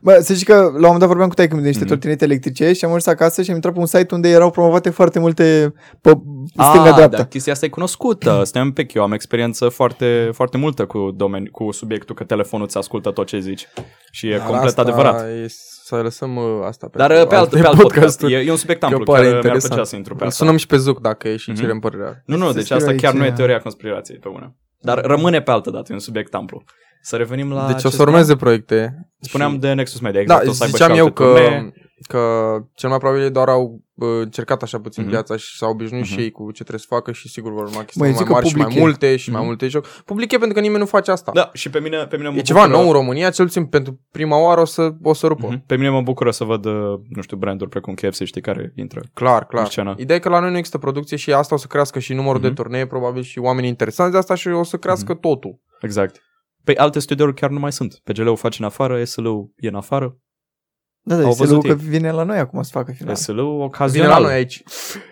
[0.03, 1.89] Bă, să știi că la un moment dat vorbeam cu taică de niște Mhm.
[1.89, 4.91] trotinete electrice și am ajuns acasă și am intrat pe un site unde erau promovate
[4.91, 6.11] foarte multe pe
[6.57, 7.17] Ah, stânga-dreapta.
[7.17, 8.43] da, chestia asta e cunoscută.
[8.45, 12.67] Stai un pic, eu am experiență foarte, foarte multă cu, domeni, cu subiectul că telefonul
[12.67, 13.69] îți ascultă tot ce zici.
[14.11, 15.21] Și e Dar complet asta adevărat.
[15.27, 15.47] E,
[15.85, 17.83] să lăsăm uh, asta pe Dar uh, pe alt, pe alt podcast.
[17.83, 18.33] podcasturi.
[18.33, 19.73] E, e un subiect Că amplu, pare chiar mi-ar interesant.
[19.73, 20.45] plăcea să intru pe Îl asta.
[20.45, 21.61] Sunăm și pe Zuc dacă e și Mhm.
[21.61, 22.23] cerem părerea.
[22.27, 24.55] Nu, nu, Se deci scrie asta chiar aici- nu e teoria conspirației pe una.
[24.81, 26.65] Dar rămâne pe altă dată, e un subiect amplu.
[27.03, 29.09] Să revenim la Deci ce o să urmeze proiecte.
[29.21, 30.47] Spuneam și- de Nexus Media, Da, exact.
[30.49, 31.73] o să aibă ziceam și eu alte că, turnee.
[32.09, 32.21] că
[32.75, 35.13] cel mai probabil ei doar au uh, încercat așa puțin Mhm.
[35.13, 36.21] viața și s-au obișnuit și Mhm.
[36.21, 38.33] ei cu ce trebuie să facă și sigur vor urma Băi, chestii mai zic că
[38.33, 38.85] mari și mai publice.
[38.85, 39.49] multe și mai Mhm.
[39.49, 39.87] multe joc.
[39.87, 41.31] Publice pentru că nimeni nu face asta.
[41.35, 43.65] Da, și pe mine, pe mine mă E ceva bucură- nou în România, cel puțin
[43.67, 45.47] pentru prima oară o să, o să rupă.
[45.47, 45.63] Mhm.
[45.67, 46.73] Pe mine mă bucură să văd, uh,
[47.09, 49.01] nu știu, branduri precum KFC, știi, care intră.
[49.15, 49.63] Clar, clar.
[49.63, 49.95] În scenă.
[49.99, 52.41] Ideea e că la noi nu există producție și asta o să crească și numărul
[52.41, 52.49] Mhm.
[52.49, 55.59] de turnee, probabil și oamenii interesanți de asta și o să crească totul.
[55.81, 56.23] Exact.
[56.73, 58.01] Pe alte studiouri chiar nu mai sunt.
[58.05, 60.17] PGL-ul face în afară, SL-ul e în afară.
[61.03, 61.75] Da, da, Au este văzut că ei.
[61.75, 63.15] vine la noi acum să facă final.
[63.15, 64.11] SL-ul Vine ocazional.
[64.11, 64.63] la noi aici.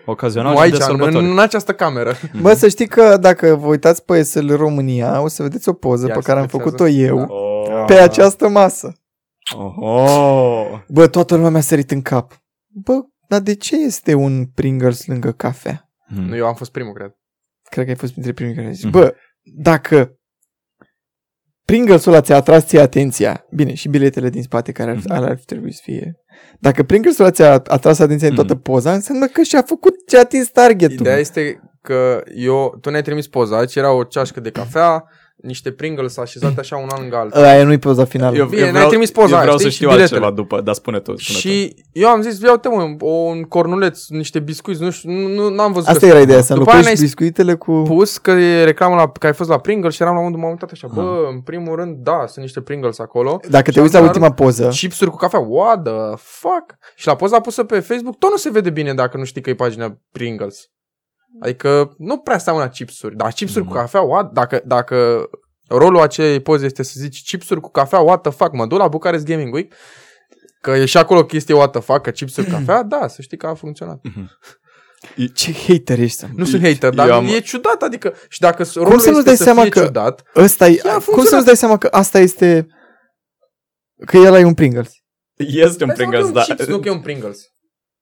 [0.05, 1.25] Ocazional Nu și aici, de în, sărbători.
[1.25, 2.13] în această cameră.
[2.41, 6.07] Bă, să știi că dacă vă uitați pe SL România, o să vedeți o poză
[6.07, 6.69] Ia pe se care am fixează.
[6.69, 7.25] făcut-o eu Da.
[7.33, 7.83] Oh.
[7.87, 8.93] pe această masă.
[9.55, 10.79] Oh, oh.
[10.87, 12.43] Bă, toată lumea mi-a sărit în cap.
[12.67, 12.93] Bă,
[13.27, 15.89] dar de ce este un Pringles lângă cafea?
[16.07, 16.23] Hmm.
[16.25, 17.11] Nu, eu am fost primul, cred.
[17.69, 18.83] Cred că ai fost printre primii care zici.
[18.83, 18.91] Mhm.
[18.91, 19.15] Bă,
[19.55, 20.11] dacă
[21.71, 25.11] Pringles-ul ăla ți-a atras ție atenția, bine, și biletele din spate care ar, Mhm.
[25.11, 26.15] ar, ar trebui să fie.
[26.59, 28.61] Dacă Pringles-ul ăla ți-a atras atenția în toată Mhm.
[28.61, 30.95] poza, înseamnă că și-a făcut ce-a atins targetul.
[30.99, 35.03] Ideea este că eu, tu ne-ai trimis poza, aici era o ceașcă de cafea,
[35.43, 37.43] niște Pringles așezate așa un an lângă altul.
[37.43, 38.35] Aia nu-i poza finală.
[38.37, 40.15] Eu, Bine, eu ne-ai vreau, trimis poza eu aia, vreau știi, să și știu biletele.
[40.25, 41.15] altceva după, dar spune tu.
[41.17, 45.27] Spune Și eu am zis, ia uite mă, un cornuleț, niște biscuiți, nu știu, nu,
[45.27, 45.87] nu n-am văzut.
[45.87, 47.81] Asta că- era ideea, să După aia înlocuiești ne-ai biscuitele cu...
[47.81, 50.49] pus că e reclamă la, că ai fost la Pringles și eram la unul, m-am
[50.49, 51.29] uitat așa, bă, Aha.
[51.33, 53.39] în primul rând, da, sunt niște Pringles acolo.
[53.49, 56.65] Dacă te Și uiți la am ultima poză, Chipsuri cu cafea, what the fuck?
[56.95, 59.49] Și la poza pusă pe Facebook, tot nu se vede bine dacă nu știi că
[59.49, 60.71] e pagina Pringles.
[61.39, 63.73] Adică nu prea seamănă chipsuri, dar chipsuri Mhm.
[63.73, 64.31] cu cafea, what?
[64.31, 65.29] Dacă, dacă
[65.67, 68.87] rolul acelei poze este să zici chipsuri cu cafea, what the fuck, mă duc la
[68.87, 69.73] Bucharest Gaming Week,
[70.61, 73.37] că e și acolo chestie what the fuck, că chipsuri cu cafea, da, să știi
[73.37, 73.99] că a funcționat.
[75.33, 76.25] ce hater ești.
[76.35, 79.23] Nu sunt hater, dar Eu am- e ciudat, adică, și dacă rolul să nu-ți este
[79.23, 80.81] dai să seama fie că- ciudat, Ăsta e...
[80.85, 81.31] Ia, a Cum să funcționat.
[81.33, 82.67] nu-ți dai seama că asta este...
[84.05, 84.91] Că el e un Pringles?
[85.35, 86.41] Este un Dai seama că e Pringles, un da.
[86.41, 87.39] chips, nu că e un Pringles.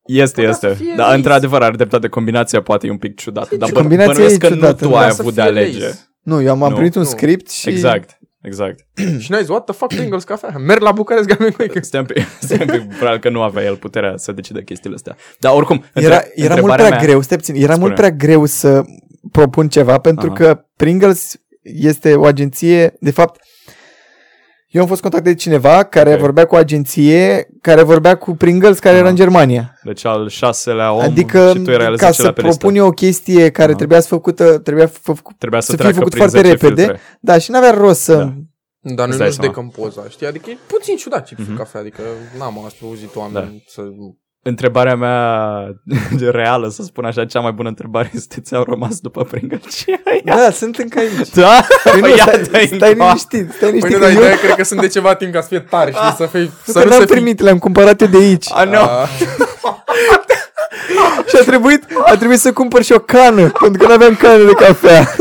[0.05, 0.83] Este, Putea să este.
[0.83, 1.15] fie Dar Lay's.
[1.15, 2.07] într-adevăr are dreptate.
[2.07, 3.55] Combinația poate e un pic ciudată.
[3.55, 4.99] Dar bă- Combinația bănuiesc e că nu ciudată, tu da.
[4.99, 5.87] ai Să avut de fie alege.
[5.89, 5.93] Lay's.
[6.21, 7.07] Nu, eu am, am Nu, primit un nu.
[7.07, 7.69] script și...
[7.69, 8.79] Exact, exact.
[9.23, 10.55] Și n-ai zis, what the fuck Pringles cafea?
[10.57, 11.77] Merg la Bucharest Gaming Week.
[11.83, 14.95] Stai un pic, stai un pic, probabil că nu avea el puterea să decide chestiile
[14.95, 15.15] astea.
[15.39, 17.79] Dar oricum, Era, între- era mult întrebarea prea mea- greu, stai puțin, era Spune.
[17.79, 18.81] mult prea greu să
[19.31, 20.35] propun ceva pentru Aha.
[20.35, 21.33] că Pringles
[21.63, 23.41] este o agenție, de fapt,
[24.75, 26.19] eu am fost contactat de cineva care Ok.
[26.19, 29.09] vorbea cu o agenție care vorbea cu Pringles care era Aha.
[29.09, 29.79] în Germania.
[29.83, 32.57] Deci al șaselea om adică și tu erai al ca să zecelea pe listă.
[32.57, 33.77] propun eu o chestie care Aha.
[33.77, 36.81] trebuia să făcută, trebuia făcut, Trebuia să, să fie treacă făcut prin foarte 10 repede.
[36.81, 36.99] filtre.
[37.19, 38.15] da, și n-avea rost să...
[38.15, 38.33] Da.
[38.95, 39.53] Dar noi Îți dai nu seama.
[39.53, 40.27] judecăm poza, știi?
[40.27, 41.57] Adică e puțin ciudat chipsul Mhm.
[41.57, 42.01] cafea, adică
[42.37, 43.81] n-am auzit oameni să...
[44.47, 45.17] Întrebarea mea
[46.11, 49.61] de reală, să spun așa, cea mai bună întrebare este ți-au rămas după Pringles?
[49.75, 50.21] Ce ai?
[50.25, 51.29] Da, sunt încă aici.
[51.29, 51.65] Da?
[51.83, 53.05] Păi nu, Păi stai, iată-i stai încoa.
[53.07, 54.15] liniștit, stai Păi liniștit nu, că dar eu...
[54.21, 56.13] ideea cred că sunt de ceva timp ca să fie tari, știi?
[56.17, 56.41] Să fii...
[56.65, 57.15] Nu Să că nu n-am se fii...
[57.15, 58.45] primit, le-am cumpărat eu de aici.
[58.53, 58.79] A, nu.
[58.79, 59.09] Ah,
[61.27, 64.43] Și a trebuit, a trebuit să cumpăr și o cană, pentru că nu aveam cană
[64.43, 65.07] de cafea.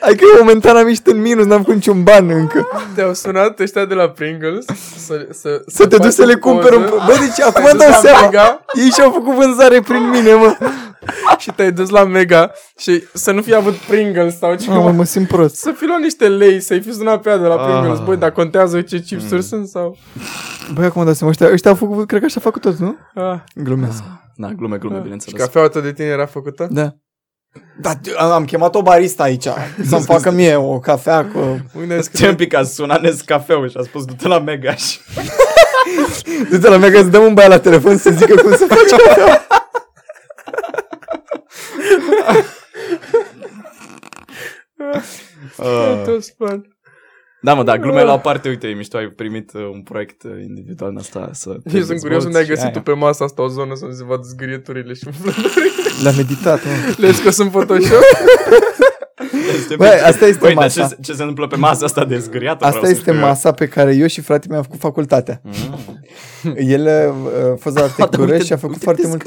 [0.00, 2.68] Adică eu momentan am ieșit în minus, n-am făcut niciun ban încă.
[2.94, 4.64] Te-au sunat ăștia de la Pringles
[4.96, 6.82] să, să, Să te faci duci să o le cumperi un...
[6.82, 7.02] poză.
[7.06, 8.20] Bă, deci acum Te-ai îmi dus dau la seama.
[8.24, 10.56] Mega Ei și-au făcut vânzare prin mine, mă.
[11.38, 14.74] și te-ai dus la Mega și să nu fi avut Pringles sau ceva.
[14.74, 15.54] Mamă, mă simt prost.
[15.56, 17.66] Să fi luat niște lei, să-i fi sunat pe ea de la Ah.
[17.80, 18.04] Pringles.
[18.04, 19.96] Băi, dar contează ce chipsuri sunt sau...
[20.74, 22.96] Băi, acum îmi dau seama, ăștia, ăștia au făcut, cred că așa fac toți, nu?
[23.14, 23.38] Ah.
[23.54, 24.02] Glumesc.
[24.36, 25.40] Da, glume, glume, Și bineînțeles.
[25.40, 26.68] cafeaua ta de tine era făcută?
[26.70, 26.94] Da.
[27.80, 29.48] Da, am am chemat o barista aici
[29.88, 31.38] să-mi facă mie o cafea cu...
[31.74, 32.28] Unde ai Ce scris?
[32.28, 34.98] un pic a sunat Nescafeu și a spus du-te la Mega și...
[36.50, 39.00] Du-te la mea că să dăm un băiat la telefon să zică cum să faci
[39.00, 39.46] cafea.
[45.56, 46.79] Uh, Toți fan.
[47.42, 50.22] Da, mă, da, glume la o parte, uite, e mișto, ai primit uh, un proiect
[50.22, 52.90] uh, individual în asta să te Eu sunt curios unde ai dezvolți găsit și tu
[52.92, 55.70] pe masa asta o zonă să-mi se vadă zgârieturile și umflăturile.
[56.02, 56.70] L-am meditat, mă.
[56.96, 57.90] Le scos în Photoshop?
[57.92, 59.30] aia.
[59.56, 60.00] Este Băi, bine.
[60.00, 60.86] asta este Băi, dar masa.
[60.88, 62.64] ce, ce se întâmplă pe masa asta de zgâriată?
[62.64, 63.26] Asta vreau să este știu eu.
[63.28, 65.40] masa pe care eu și fratele meu am făcut facultatea.
[65.44, 66.54] Mm.
[66.56, 69.24] El uh, a fost la arhitectură uite- și a făcut uite foarte multe...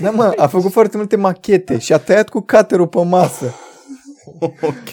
[0.00, 3.54] Da, mă, a făcut foarte multe machete și a tăiat cu caterul pe masă.
[4.60, 4.88] Ok,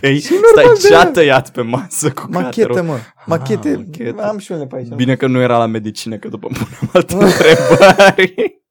[0.52, 2.88] stai ce-a tăiat pe masă cu Machetă, cutter-ul?
[2.90, 2.98] mă.
[3.26, 3.70] Machete.
[3.70, 4.24] Ah, machetă.
[4.28, 4.88] Am și unele pe aici.
[4.88, 8.62] Bine că nu era la medicină, că după puneam alte întrebări.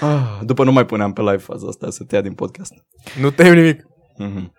[0.00, 2.72] Ah, după nu mai puneam pe live faza asta să te ia din podcast.
[3.20, 3.82] Nu tem nimic.
[4.18, 4.52] Mhm.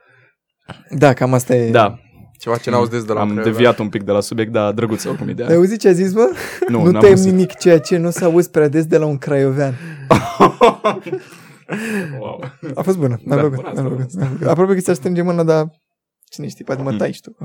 [0.89, 1.71] Da, cam asta e.
[1.71, 1.99] Da,
[2.39, 3.49] Ceva ce n-auzi des de la am Craiova.
[3.49, 5.55] deviat un pic de la subiect, dar drăguț oricum Ai ideea.
[5.55, 6.31] auzit ce a zis, mă?
[6.67, 7.31] Nu, nu n-am tem auzit.
[7.31, 9.73] nimic, ceea ce nu s-a auzit prea des de la un craiovean.
[12.19, 12.43] wow.
[12.75, 13.19] A fost bună.
[13.25, 13.55] Mi-a Da, plăcut.
[13.55, 14.13] bună Mi-a asta, plăcut.
[14.15, 14.47] Mi-a plăcut.
[14.47, 15.69] Aproape că ți-aș strânge mâna, dar
[16.29, 16.97] cine știe, poate mă Mm.
[16.97, 17.35] tai și tu.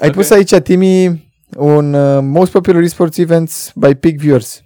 [0.00, 0.14] Ai Ok.
[0.14, 4.62] pus aici, Timi, un uh, most popular esports events by peak viewers,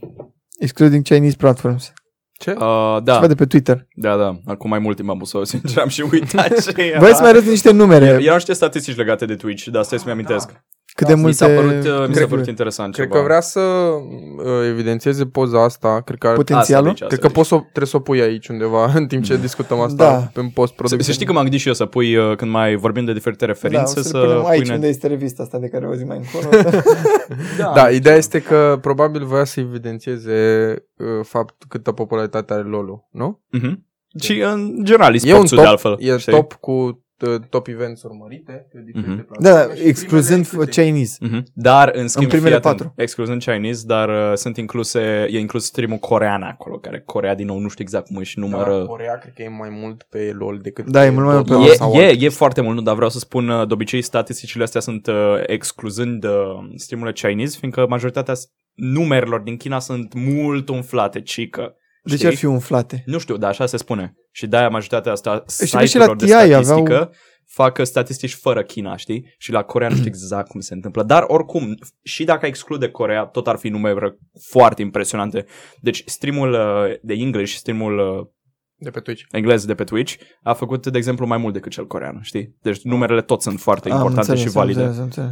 [0.59, 1.93] excluding Chinese platforms.
[2.33, 2.51] Ce?
[2.51, 3.01] Uh, Da.
[3.01, 3.87] da, de pe Twitter.
[3.95, 4.39] da, da.
[4.45, 6.99] Acum mai mult timp am pus-o, sincer, am și uitat ce era.
[7.01, 8.07] Voi să mai arăt niște numere.
[8.07, 10.51] Erau niște statistici legate de Twitch, dar stai să-mi amintesc.
[10.95, 11.37] Cât de Mi multe...
[11.37, 13.19] s-a părut, uh, mi s-a cred părut că- interesant Cred ceva.
[13.19, 16.01] că vrea să uh, evidențieze poza asta.
[16.05, 16.89] Cred că, ar, Potențialul?
[16.89, 18.93] Asta de aici, cred asta că poți să, o- trebuie să o pui aici undeva
[18.95, 20.41] în timp ce discutăm asta Da.
[20.41, 20.99] în post-producție.
[20.99, 23.13] Să, să știi că m-am gândit și eu să pui, uh, când mai vorbim de
[23.13, 24.75] diferite Da, o referințe, să, să, le punem aici pui...
[24.75, 26.63] unde este revista asta de care o zi mai încolo.
[27.75, 30.33] Da, ideea este că probabil voia să evidențieze
[30.97, 33.41] uh, faptul câtă popularitate are LoL-ul, nu?
[33.51, 33.87] Mhm.
[34.21, 35.97] Și în general, E un e top, de altfel.
[35.99, 36.33] e știi?
[36.33, 36.95] top cu uh,
[37.49, 39.27] top events urmărite pe diferite Mhm.
[39.27, 39.67] platforme.
[39.69, 40.83] da, și excluzând primele câte?
[40.83, 41.17] Chinese.
[41.21, 41.45] Mhm.
[41.55, 42.93] Dar, în schimb, primele fii atent, patru.
[42.97, 45.01] excluzând Chinese, dar uh, sunt incluse,
[45.31, 48.79] e inclus streamul corean acolo, care Corea, din nou, nu știu exact cum își numără.
[48.79, 51.35] Da, Corea cred că e mai mult pe LoL decât Da, pe e mult mai
[51.35, 51.75] mult Dota pe LoL.
[51.75, 54.03] sau E, alt- e, e foarte mult, nu, dar vreau să spun, uh, de obicei,
[54.03, 55.15] statisticile astea sunt uh,
[55.47, 56.31] excluzând uh,
[56.77, 61.77] streamurile Chinese, fiindcă majoritatea s- numerelor din China sunt mult umflate, cică.
[62.05, 62.27] De ce știi?
[62.29, 63.03] ar fi umflate?
[63.07, 64.15] Nu știu, dar așa se spune.
[64.31, 67.11] Și de-aia majoritatea asta Știi că și la site-urilor de TI aveau- statistică
[67.47, 69.35] fac uh, statistici fără China, știi?
[69.39, 71.03] Și la Corea nu știu exact cum se întâmplă.
[71.03, 75.45] Dar oricum, și dacă exclude Corea, tot ar fi numere foarte impresionante.
[75.81, 78.27] Deci streamul uh, de English, streamul uh,
[78.77, 79.23] de pe Twitch.
[79.31, 82.57] englez de pe Twitch, a făcut, de exemplu, mai mult decât cel corean, știi?
[82.63, 84.81] Deci numerele tot sunt foarte Am importante înțeles, și am valide.
[84.81, 85.31] înțeles, am înțeles.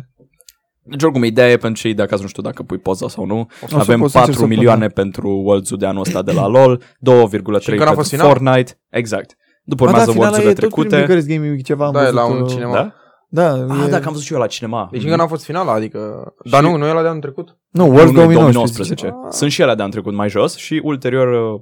[0.84, 3.46] Deci oricum, ideea e pentru cei de acasă, nu știu dacă pui poza sau nu.
[3.66, 6.22] să Avem pot să încerc 4 să o pun, milioane pentru Worlds de anul ăsta
[6.22, 8.26] de la LoL, 2,3 încă n-a pentru fost final?
[8.26, 8.78] Fortnite.
[8.90, 9.36] Exact.
[9.64, 11.00] După Ba da, urmează finala Worlds-urile e tot prin trecute.
[11.00, 12.16] Bucharest Gaming Week ceva am Da, e văzut.
[12.18, 12.72] la un uh, cinema.
[12.72, 12.92] Da?
[13.28, 13.90] Da, Ah, e...
[13.90, 14.88] da, că am văzut și eu la cinema.
[14.92, 16.32] Deci încă n-a fost finala, adică...
[16.50, 17.56] Dar nu, nu e la de anul trecut.
[17.70, 19.06] Nu, Nu, World nu, e 2019.
[19.06, 19.36] 2019.
[19.38, 21.60] Sunt și ele de anul trecut mai jos și ulterior uh,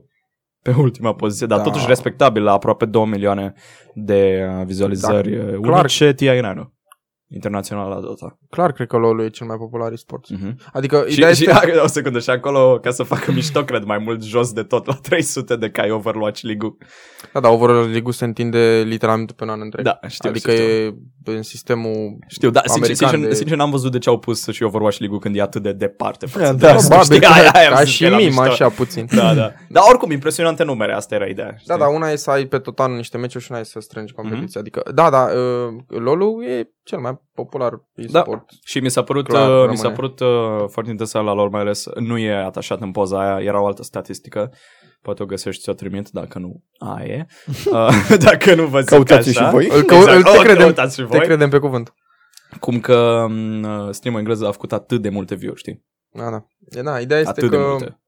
[0.62, 1.64] pe ultima poziție, dar Da.
[1.64, 3.54] totuși respectabil la aproape 2 milioane
[3.94, 5.78] de uh, vizualizări Da, uh, clar.
[5.78, 6.72] unice TI în anul.
[7.34, 8.38] Internațional la Dota.
[8.50, 10.28] Clar, cred că LoL e cel mai popular e-sport.
[10.30, 10.58] Mhm.
[10.72, 11.76] Adică Și, ideea și este...
[11.84, 14.94] o secundă, și acolo, ca să facă mișto, cred, mai mult jos de tot, la
[15.02, 16.76] 300 de cai Overwatch League-ul.
[17.32, 19.84] Da, dar Overwatch League se întinde literalmente pe un an întreg.
[19.84, 20.64] Da, știu, adică știu.
[20.64, 22.18] e în sistemul...
[22.28, 24.98] Știu, da, sincer, american sincer, de- sincer, n-am văzut de ce au pus și Overwatch
[24.98, 26.26] League-ul când e atât de departe.
[26.26, 27.34] față Da, de da, restul, Probabil, știi?
[27.40, 28.40] Aia, aia, am ca zis și că era mim, mișto.
[28.42, 29.06] așa puțin.
[29.14, 29.52] Da, da.
[29.68, 31.50] Dar oricum, impresionante numere, asta era ideea.
[31.50, 31.76] Da, știi?
[31.78, 34.12] dar una e să ai pe tot anul niște meciuri și una e să strângi
[34.12, 34.46] competiția.
[34.46, 34.58] Mhm.
[34.58, 38.44] Adică, da, da, uh, LoL-ul e cel mai popular e-sport.
[38.64, 39.70] Și mi s-a părut, Clar, uh, rămâne.
[39.70, 40.28] mi s-a părut uh,
[40.68, 43.82] foarte interesant la lor, mai ales nu e atașat în poza aia, era o altă
[43.82, 44.52] statistică.
[45.02, 47.26] Poate o găsești, ți-o trimit, dacă nu, aia e.
[47.72, 49.44] Uh, dacă nu vă zic Căutați așa.
[49.44, 49.68] și voi.
[49.68, 51.26] Îl cău- Exact, îl- te o credem, căutați și Te voi.
[51.26, 51.94] credem pe cuvânt.
[52.60, 55.84] Cum că um, stream engleză a făcut atât de multe view știi?
[56.12, 56.44] Da, da.
[56.78, 57.99] E, da, ideea este Atât că de multe.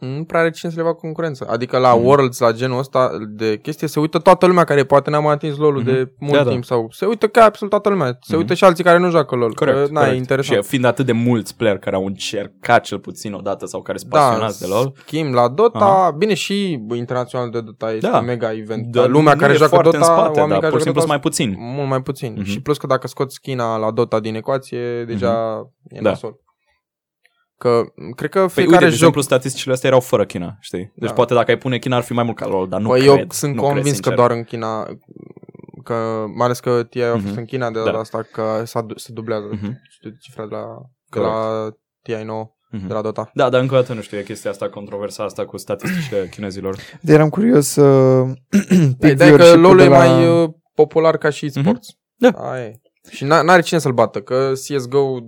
[0.00, 1.46] Nu prea are cine să le facă concurență.
[1.50, 2.04] Adică la Mhm.
[2.04, 5.56] Worlds, la genul ăsta de chestie, se uită toată lumea care poate n-a mai atins
[5.56, 5.92] LoL-ul Mhm.
[5.92, 6.50] de mult Da, da.
[6.50, 6.64] timp.
[6.64, 8.06] Sau se uită chiar absolut toată lumea.
[8.06, 8.36] Se Mhm.
[8.36, 9.54] uită și alții care nu joacă LoL.
[9.54, 10.14] Corect, că, na, corect.
[10.14, 10.62] e interesant.
[10.62, 13.98] Și fiind atât de mulți player care au încercat cel puțin o dată sau care
[13.98, 16.10] sunt pasionați de LoL, schimb la Dota, Aha.
[16.10, 18.20] bine și internațional de Dota este Da.
[18.20, 18.86] mega event.
[18.86, 20.80] da, Dar lumea nu care e joacă foarte Dota, în spate, oamenii dar care pur
[20.80, 21.56] și joacă simplu sunt Dota mai puțini.
[21.76, 22.32] mult mai puțin.
[22.36, 22.44] Mhm.
[22.44, 26.08] Și plus că dacă scoți schina la Dota din ecuație, deja e Da.
[26.10, 26.36] nasol.
[27.58, 27.82] Că
[28.16, 30.92] cred că Păi fiecare uite, de joc exemplu, statisticile astea erau fără China, știi?
[30.96, 31.14] Deci Da.
[31.14, 33.10] poate dacă ai pune China ar fi mai mult ca LoL, dar nu păi cred.
[33.18, 34.14] eu sunt nu convins cred, că sincer.
[34.14, 34.86] doar în China,
[35.84, 37.36] că mai ales că TI a fost Mhm.
[37.38, 37.84] în China de Da.
[37.84, 39.78] data asta, că s-a, du- se dublează Mhm.
[39.88, 40.64] știu cifra de la,
[41.10, 41.32] de Corect.
[41.34, 41.70] la
[42.02, 42.86] TI 9, Mhm.
[42.86, 43.30] de la Dota.
[43.34, 46.76] Da, dar încă o dată nu știu, e chestia asta, controversa asta cu statisticile chinezilor.
[47.00, 48.28] De eram curios uh,
[48.98, 49.96] pe Ideea e că viewership-ul LoL de e la...
[49.98, 51.88] mai uh, popular ca și e-sports.
[52.16, 52.28] Da.
[52.28, 52.72] Aia e.
[53.10, 55.18] Și n- n-are cine să-l bată, că CSGO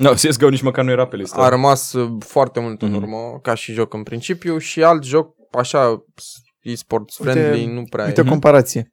[0.00, 1.40] No, CSGO nici măcar nu era pe listă.
[1.40, 2.96] a rămas uh, foarte mult în Mhm.
[2.96, 6.04] urmă, ca și joc în principiu, și alt joc, așa,
[6.60, 8.28] e-sports Uite- friendly, nu prea Uite o e.
[8.28, 8.92] comparație.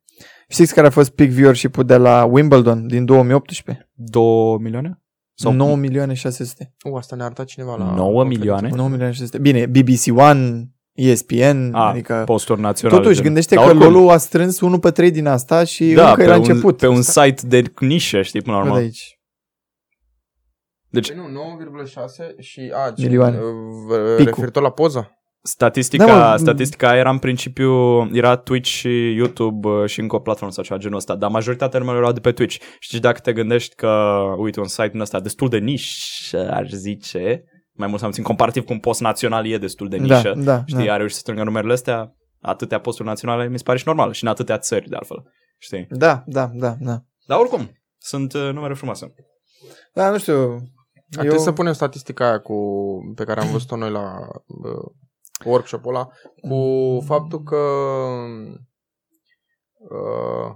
[0.50, 3.90] Știți care a fost peak viewership-ul de la Wimbledon din 2018?
[3.94, 5.02] 2 milioane?
[5.34, 6.74] Sau 9 milioane 600.
[6.92, 7.94] U, asta ne-a arătat cineva la...
[7.96, 8.70] 9 la milioane?
[8.76, 9.38] 9 milioane 600.
[9.42, 12.22] Bine, BBC One, ESPN, A, adică...
[12.26, 12.98] posturi naționale.
[13.00, 13.26] Totuși, gen.
[13.26, 16.22] gândește Dar că oricum, LoL a strâns 1 pe 3 din asta și da, încă
[16.22, 16.78] e pe la un, început.
[16.78, 18.84] pe un site de nișă, știi, până la Văd urmă.
[18.84, 19.17] aici.
[21.00, 21.42] Deci, Păi nu,
[22.38, 22.72] 9,6 și...
[22.76, 23.38] A, ce, Milioane.
[23.38, 24.34] uh, Picul.
[24.34, 25.12] referitor la poza?
[25.42, 27.72] Statistica, Da, da, mă, statistica era în principiu,
[28.14, 31.80] era Twitch și YouTube uh, și încă o platformă sau ceva genul ăsta, dar majoritatea
[31.80, 32.58] numelor erau de pe Twitch.
[32.80, 33.88] Și dacă te gândești că,
[34.38, 35.98] uite, un site din ăsta destul de niș,
[36.34, 37.44] aș zice,
[37.74, 40.34] mai mult sau mai puțin comparativ cu un post național e destul de Da, nișă,
[40.38, 40.94] da, știi, da.
[40.94, 44.24] a reușit să strângă numerele astea, atâtea posturi naționale, mi se pare și normal, și
[44.24, 45.24] în atâtea țări, de altfel,
[45.58, 45.86] știi.
[45.90, 46.98] Da, da, da, da.
[47.26, 49.14] Dar oricum, sunt uh, numere frumoase.
[49.94, 50.62] Da, nu știu.
[51.16, 52.56] Ar trebui să punem statistica aia cu,
[53.16, 54.92] pe care am văzut-o noi la uh,
[55.46, 56.08] workshop-ul ăla,
[56.42, 56.58] cu
[57.06, 57.56] faptul că
[59.78, 60.56] uh,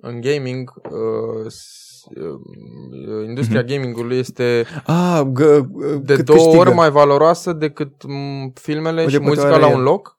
[0.00, 5.60] în gaming uh, s- uh, industria gamingului este Ah, gă,
[6.02, 6.56] de cât două câștigă.
[6.58, 9.74] ori mai valoroasă decât m, filmele Uite, și poate muzica are la el.
[9.76, 10.18] un loc.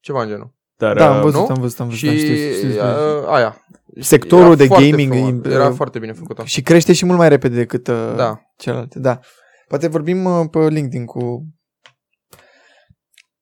[0.00, 0.54] Ceva în genul.
[0.76, 1.54] Dar, Da, am uh, văzut, nu?
[1.54, 2.00] am văzut, am văzut.
[2.00, 2.82] Și am știu, știu, știu, știu.
[2.82, 3.66] uh, aia.
[4.00, 6.42] Sectorul Era de foarte gaming frumos, e- era uh, foarte bine făcută.
[6.44, 8.40] Și crește și mult mai repede decât uh, Da.
[8.56, 8.98] celelalte.
[8.98, 9.18] Da.
[9.68, 11.46] Poate vorbim uh, pe LinkedIn cu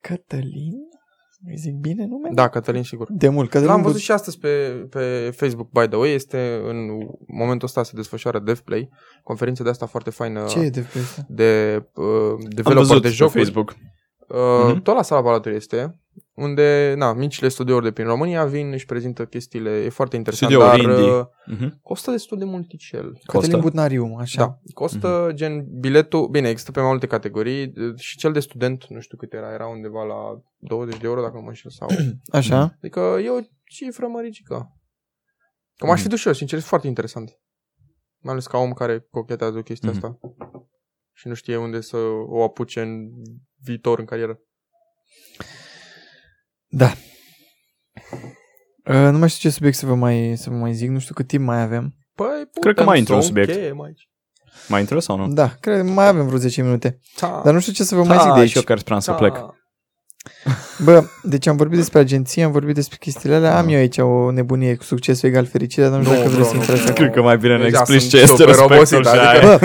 [0.01, 0.75] Cătălin?
[1.47, 2.35] Îi zic bine numele?
[2.35, 3.07] Da, Cătălin, sigur.
[3.11, 3.49] De mult.
[3.51, 6.13] Cătălin L-am Bud- văzut și astăzi pe, pe Facebook, by the way.
[6.15, 6.77] Este în
[7.27, 8.89] momentul ăsta se desfășoară DevPlay,
[9.23, 11.23] conferință de asta foarte faină Ce e de pe asta?
[11.29, 13.39] de uh, am developer văzut de pe jocuri.
[13.39, 13.75] Facebook.
[14.29, 14.83] Uh, Mhm.
[14.83, 16.01] Tot la sala Palatului este,
[16.35, 20.83] unde, na, micile studiouri de prin România vin, își prezintă chestiile, e foarte interesant, Studiouri
[20.83, 21.13] dar indie.
[21.13, 21.81] uh, Mhm.
[21.83, 23.03] costă destul de mult ticel.
[23.03, 23.57] Cătălin Costă?
[23.57, 24.45] Butnariu, așa.
[24.45, 25.35] Da, costă Mhm.
[25.37, 29.17] gen biletul, bine, există pe mai multe categorii uh, și cel de student, nu știu
[29.17, 31.89] cât era, era undeva la 20 de euro dacă nu mă înșel sau...
[32.39, 32.75] Așa.
[32.79, 34.77] Adică e o cifră măricică.
[35.77, 37.41] Că m-aș fi dus și eu, sincer, e foarte interesant.
[38.19, 39.97] Mai ales ca om care cochetează cu chestia Mhm.
[40.05, 40.19] asta.
[41.13, 41.97] Și nu știe unde să
[42.29, 43.09] o apuce în
[43.65, 44.41] viitor, în carieră.
[46.75, 46.93] Da.
[48.89, 51.15] Uh, nu mai știu ce subiect să vă mai, să vă mai zic, nu știu
[51.15, 51.95] cât timp mai avem.
[52.15, 52.27] Păi,
[52.61, 53.49] Cred că putem mai să intră un o subiect.
[53.49, 54.09] încheiem aici.
[54.69, 55.29] Mai interes sau nu?
[55.33, 56.99] Da, cred mai avem vreo 10 minute.
[57.21, 57.41] Da.
[57.45, 58.51] Dar nu știu ce să vă mai zic de Ah, aici.
[58.51, 59.17] și eu care speram să Da.
[59.17, 59.37] plec.
[60.85, 63.57] Bă, deci am vorbit despre agenție, am vorbit despre chestiile alea.
[63.59, 63.73] Am Da.
[63.73, 66.49] eu aici o nebunie cu succes egal fericire, dar nu știu Nu, dacă bro, vreți
[66.51, 66.89] să nu, intrați nu.
[66.91, 67.05] acolo.
[67.05, 69.27] Cred că mai bine ne Deja explici sunt ce este super respectul obosit, și adică-
[69.27, 69.59] aia.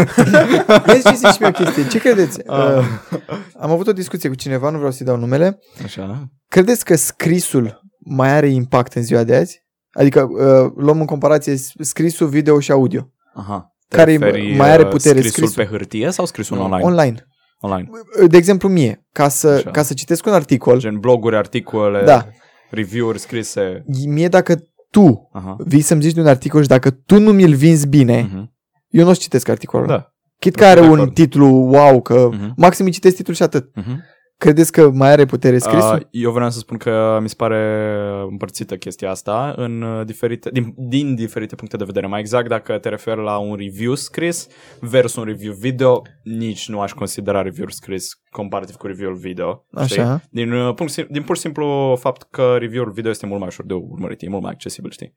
[0.85, 1.87] Bă, ia să zici și mie o chestie.
[1.87, 2.39] Ce credeți?
[2.47, 2.77] Ah.
[2.77, 2.85] Uh,
[3.59, 5.59] am avut o discuție cu cineva, nu vreau să-i dau numele.
[5.83, 6.29] Așa.
[6.49, 9.63] Credeți că scrisul mai are impact în ziua de azi?
[9.91, 13.09] Adică uh, luăm în comparație scrisul, video și audio.
[13.33, 13.75] Aha.
[13.87, 15.63] Te Care referi, mai are uh, putere scrisul, scrisul?
[15.63, 16.63] pe hârtie sau scrisul Nu.
[16.63, 16.83] online?
[16.83, 17.27] Online.
[17.59, 17.89] Online.
[18.27, 19.71] De exemplu mie, ca să, Așa.
[19.71, 22.27] ca să citesc un articol, Gen bloguri, articole, Da.
[22.69, 23.83] review-uri scrise.
[24.05, 24.55] mie dacă
[24.91, 25.55] tu Aha.
[25.59, 28.53] vii să-mi zici de un articol și dacă tu nu mi-l vinzi bine, Mhm.
[28.89, 29.87] eu nu o să citesc articolul.
[29.87, 30.13] Da.
[30.39, 31.13] Chit că Sunt are de un acord.
[31.13, 32.53] titlu wow, că Mhm.
[32.57, 33.69] maxim îi citesc titlul și atât.
[33.75, 34.03] Mhm.
[34.37, 35.93] Credeți că mai are putere scrisul?
[35.95, 37.91] Uh, eu vreau să spun că mi se pare
[38.29, 42.07] împărțită chestia asta în uh, diferite, din, din diferite puncte de vedere.
[42.07, 44.47] Mai exact, dacă te referi la un review scris
[44.79, 49.65] versus un review video, nici nu aș considera review scris comparativ cu review video.
[49.85, 50.01] știi?
[50.01, 50.21] Așa.
[50.29, 53.47] Din, uh, punct, sim- din pur și simplu fapt că review video este mult mai
[53.47, 55.13] ușor de urmărit, e mult mai accesibil, știi?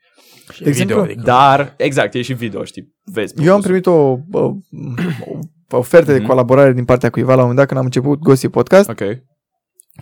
[0.53, 1.23] Și De exemplu, video, adică.
[1.25, 2.95] Dar, exact, e și video, știi?
[3.05, 3.81] Vezi Eu am produsul.
[3.81, 4.55] primit o, o,
[5.33, 5.39] o
[5.77, 6.27] ofertă de Mhm.
[6.27, 9.01] colaborare din partea cuiva la un moment dat când am început Gossip Podcast, Ok,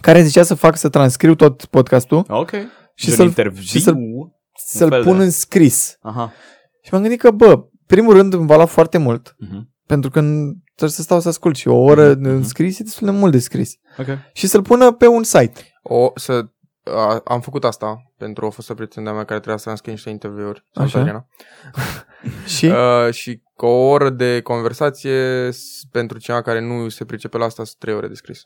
[0.01, 2.51] care zicea să fac să transcriu tot podcastul, ok.
[2.95, 3.97] Și Gen să-l- interviu, și să-l-
[4.67, 5.97] să-l fel pun de- în scris.
[6.01, 6.33] Aha.
[6.85, 9.75] Și m-am gândit că, bă, primul rând îmi va lua foarte mult, Mhm.
[9.87, 12.47] pentru că n- trebuie să stau să ascult și o oră Mhm, în mhm.
[12.47, 13.71] scris e destul de mult de scris.
[13.99, 14.07] Ok.
[14.33, 15.61] Și să-l pună pe un site.
[15.83, 16.45] O, să,
[16.95, 20.11] a, am făcut asta pentru o fostă prietenă de-a mea care trebuia să înscrie niște
[20.11, 20.65] interviuri.
[20.73, 20.99] Salut, Așa.
[20.99, 21.27] Adriana.
[22.57, 27.39] Și Uh, și cu o oră de conversație s- pentru cineva care nu se pricepe
[27.39, 28.43] la asta sunt trei ore de scris.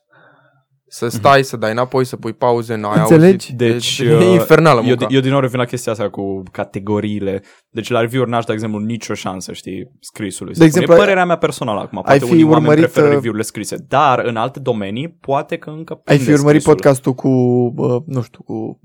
[0.94, 3.32] Să stai, să dai înapoi, să pui pauze, n-ai Înțelegi?
[3.32, 3.56] auzit.
[3.56, 5.06] Deci, e uh, infernală Eu, munca.
[5.08, 7.42] eu din nou revin la chestia asta cu categoriile.
[7.70, 10.54] Deci la review-uri n-aș, de exemplu, nicio șansă, știi, scrisului.
[10.54, 12.00] De exemplu, e părerea mea personală acum.
[12.02, 13.76] Poate fi unii oameni urmărit, preferă uh, review-urile scrise.
[13.88, 16.80] Dar în alte domenii, poate că încă ai prinde fi urmărit scrisul.
[16.80, 17.28] podcastul cu,
[17.76, 18.80] uh, nu știu, cu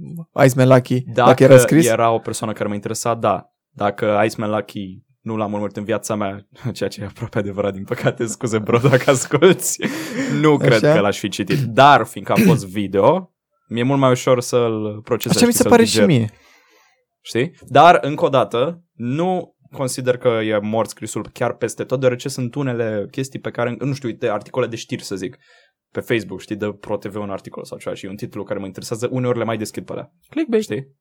[0.46, 1.88] Iceman Lucky, dacă, Dacă era scris?
[1.88, 3.52] era o persoană care mă interesa, da.
[3.70, 6.48] Dacă Iceman Lucky nu l-am urmărit în viața mea,
[6.78, 9.68] ceea ce e aproape adevărat, din păcate, scuze bro dacă asculti,
[10.42, 10.94] nu cred Așa?
[10.94, 11.60] că l-aș fi citit.
[11.60, 13.34] Dar, fiindcă a fost video,
[13.68, 15.38] mi-e mult mai ușor să-l procesez.
[15.38, 16.08] Așa mi știi, se să-l pare și diger.
[16.08, 16.30] mie.
[17.22, 17.52] Știi?
[17.62, 22.56] Dar, încă o dată, nu consider că e mort scrisul chiar peste tot, deoarece sunt
[22.56, 25.38] unele chestii pe care, nu știu, uite, articole de știri, să zic,
[25.92, 28.66] pe Facebook, știi, de ProTV un articol sau ceva și e un titlu care mă
[28.66, 30.12] interesează, uneori le mai deschid pe alea.
[30.30, 30.64] Clickbait.
[30.64, 30.96] Știi?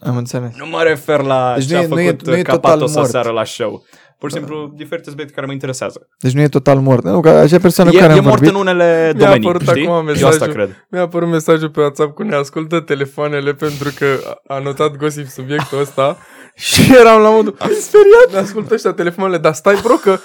[0.00, 0.50] Am înțeles.
[0.56, 2.60] Nu mă refer la Deci ce nu a e- nu e- făcut nu e total
[2.60, 3.08] Capatos mort.
[3.10, 3.84] seară la show.
[4.18, 6.08] Pur și simplu, diferite subiecte care mă interesează.
[6.18, 7.04] Deci nu e total mort.
[7.04, 9.48] Nu, că acea persoană cu E, care e am mort vorbit, în unele Mi-a domenii,
[9.48, 9.82] apărut știi?
[9.86, 10.28] acum Eu mesajul.
[10.28, 10.86] asta cred.
[10.90, 14.06] Mi-a apărut mesajul pe WhatsApp cu ne ascultă telefoanele pentru că
[14.46, 16.16] a notat Gossip subiectul ăsta
[16.54, 18.32] și eram la modul speriat.
[18.32, 20.18] Ne ascultă ăștia telefoanele, dar stai bro că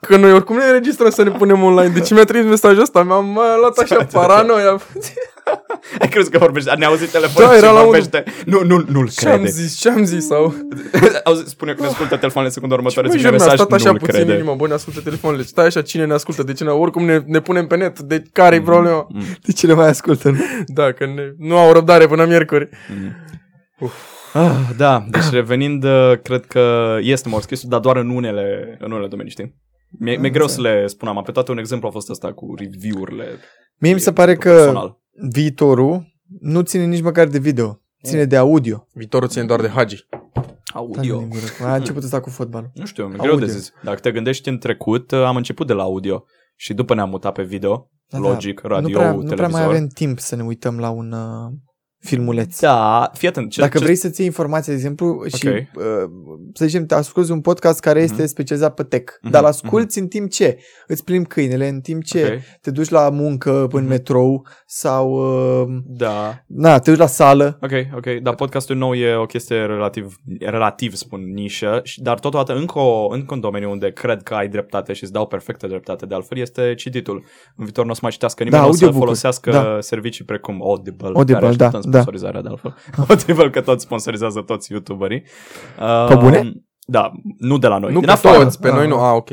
[0.00, 1.92] Că noi oricum ne înregistrăm să ne punem online.
[1.92, 4.80] Deci mi-a trimis mesajul ăsta, mi-am m-a luat așa paranoia.
[6.00, 8.24] Ai crezut că vorbește, ne-a auzit telefonul Da, și era la vorbește.
[8.46, 9.50] Nu, nu, nu-l Ce-am crede.
[9.50, 10.26] zis, ce-am zis?
[10.26, 10.54] Sau...
[11.24, 13.88] Auzi, spune că ne ascultă telefoanele secundă următoare, Bă, ține jur, mi-a mesaj, stat așa
[13.90, 14.38] nu-l puțin în crede.
[14.38, 15.42] inimă, bă, ne ascultă telefoanele.
[15.42, 16.42] Stai așa, cine ne ascultă?
[16.42, 18.00] De ce ne, oricum ne, ne punem pe net?
[18.00, 19.06] De care-i problema?
[19.10, 20.30] Mm, De ce le mai ascultă?
[20.30, 20.36] nu?
[20.66, 22.68] Da, că ne, nu au răbdare până miercuri.
[22.88, 23.90] mm.
[24.32, 28.90] Ah, da, deci revenind, uh, cred că este mort scrisul, dar doar în unele, în
[28.92, 29.54] unele domenii, știi?
[29.98, 33.24] Mi-e, mi-e greu să le spun, am apetat un exemplu a fost ăsta cu review-urile.
[33.78, 34.98] Mie mi se pare că personal.
[35.20, 36.06] Viitorul
[36.40, 37.80] nu ține nici măcar de video.
[38.04, 38.86] Ține de audio.
[38.92, 40.06] Viitorul ține doar de Hagi.
[40.74, 40.94] Audio.
[40.94, 41.70] Taci din gură.
[41.70, 42.70] A început ăsta cu fotbalul.
[42.74, 43.46] Nu știu, mi-e greu de Audio.
[43.58, 43.72] zis.
[43.82, 46.24] Dacă te gândești în trecut, uh, am început de la audio
[46.56, 48.68] și după ne-am mutat pe video, Da, logic, da.
[48.68, 49.30] radio, nu prea, televizor.
[49.30, 51.52] nu prea mai avem timp să ne uităm la un uh,
[52.00, 52.60] filmuleț.
[52.60, 53.50] Da, fii atent.
[53.50, 53.84] Ce, Dacă ce...
[53.84, 55.52] vrei să-ți iei informații, de exemplu, și Ok.
[55.54, 55.62] uh,
[56.54, 58.26] să zicem, te asculti un podcast care este Mhm.
[58.26, 62.24] specializat pe tech, Mhm, dar asculti în timp ce îți plimbi câinele, în timp ce
[62.34, 63.88] Ok, te duci la muncă în Mhm.
[63.88, 65.10] metrou sau
[65.62, 67.58] uh, Da, na, te duci la sală.
[67.62, 72.54] ok, ok, dar podcastul nou e o chestie relativ, relativ spun, nișă, și- dar totodată
[72.54, 76.06] încă, o, încă un domeniu unde cred că ai dreptate și îți dau perfectă dreptate,
[76.06, 77.24] de altfel este cititul.
[77.56, 79.80] În viitor nu o să mai citească nimeni, Da, o să audiobook-uri, folosească da.
[79.80, 81.95] servicii precum Audible, Audible, care ajută da, în da.
[82.00, 82.74] Sponsorizarea de altfel.
[83.08, 85.20] Audible că tot sponsorizează toți youtuberii.
[86.08, 86.52] Pe Uh, bune?
[86.88, 87.92] Da, nu de la noi.
[87.92, 88.42] Nu din pe afară.
[88.42, 88.74] toți, pe Ah.
[88.74, 88.96] noi nu.
[89.00, 89.28] Ah, ok.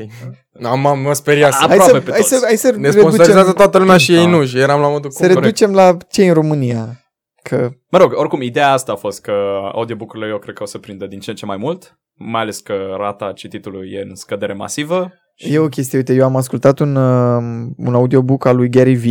[0.63, 1.63] Am, am, mă speriasem.
[1.63, 2.33] A- Hai Aproape să, pe hai toți.
[2.33, 4.29] să, hai să Ne sponsorizează reducem, toată lumea și ei Da.
[4.29, 4.45] nu.
[4.45, 6.97] Și eram la modul să cum reducem la ce în România.
[7.43, 9.31] Că Mă rog, oricum, ideea asta a fost că
[9.73, 12.59] audiobook-urile eu cred că o să prindă din ce în ce mai mult, mai ales
[12.59, 15.11] că rata cititului e în scădere masivă.
[15.35, 17.43] e o chestie, uite, eu am ascultat un, uh,
[17.77, 19.03] un audiobook al lui Gary V,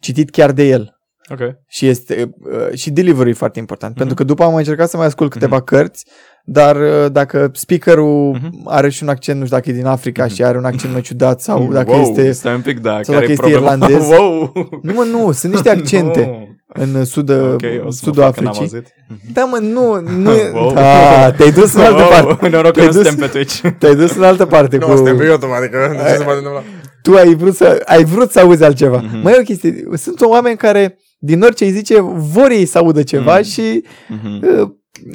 [0.00, 0.95] citit chiar de el.
[1.30, 1.40] Ok.
[1.68, 3.98] Și este uh, și delivery e foarte important, Mhm.
[3.98, 6.06] pentru că după am mai încercat să mai ascult câteva cărți,
[6.44, 8.60] dar uh, dacă speakerul Mhm.
[8.64, 10.34] are și un accent, nu știu dacă e din Africa Mhm.
[10.34, 12.32] și are un accent mai ciudat sau dacă wow, este...
[12.32, 13.72] Stai un pic, da, sau care dacă e este problema?
[13.72, 14.08] irlandez.
[14.18, 14.52] wow!
[14.82, 18.40] Nu mă, nu, sunt niște accente în sud, Ok, o să sudul mă fac că
[18.42, 18.76] n-am Africii.
[18.76, 18.92] auzit.
[19.32, 20.50] Da, mă, nu, nu e...
[20.54, 20.72] Wow.
[20.72, 22.48] Da, te-ai dus în altă parte.
[22.48, 23.60] Noroc că Te-ai nu dus- suntem pe Twitch.
[23.78, 24.96] Te-ai dus în altă parte Nu, cu...
[24.96, 26.62] suntem pe YouTube, adică de ce se poate întâmpla?
[27.02, 28.96] Tu ai vrut să, ai vrut să auzi altceva.
[29.04, 29.20] Mhm.
[29.22, 29.84] Mai e o chestie.
[29.94, 33.48] Sunt oameni care, din orice îi zice, vor ei să audă ceva Mhm.
[33.48, 34.46] și Mhm.
[34.60, 34.70] uh,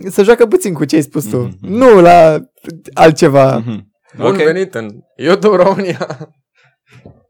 [0.10, 1.38] să joacă puțin cu ce ai spus tu.
[1.38, 1.58] Mhm.
[1.62, 2.40] Nu la
[2.94, 3.58] altceva.
[3.58, 3.92] Mhm.
[4.18, 4.36] Bun Ok.
[4.36, 6.30] venit în YouTube România.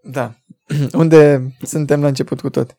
[0.04, 0.34] Da.
[1.02, 2.78] Unde suntem la început cu tot.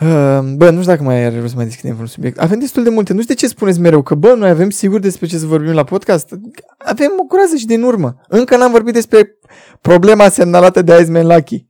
[0.00, 2.38] Uh, Bă, nu știu dacă mai are rost să mai deschidem vreun subiect.
[2.38, 3.12] Avem destul de multe.
[3.12, 5.72] Nu știu de ce spuneți mereu că, bă, noi avem sigur despre ce să vorbim
[5.72, 6.34] la podcast.
[6.78, 8.16] Avem o groază și din urmă.
[8.28, 9.38] Încă n-am vorbit despre
[9.80, 11.66] problema semnalată de Iceman Lucky.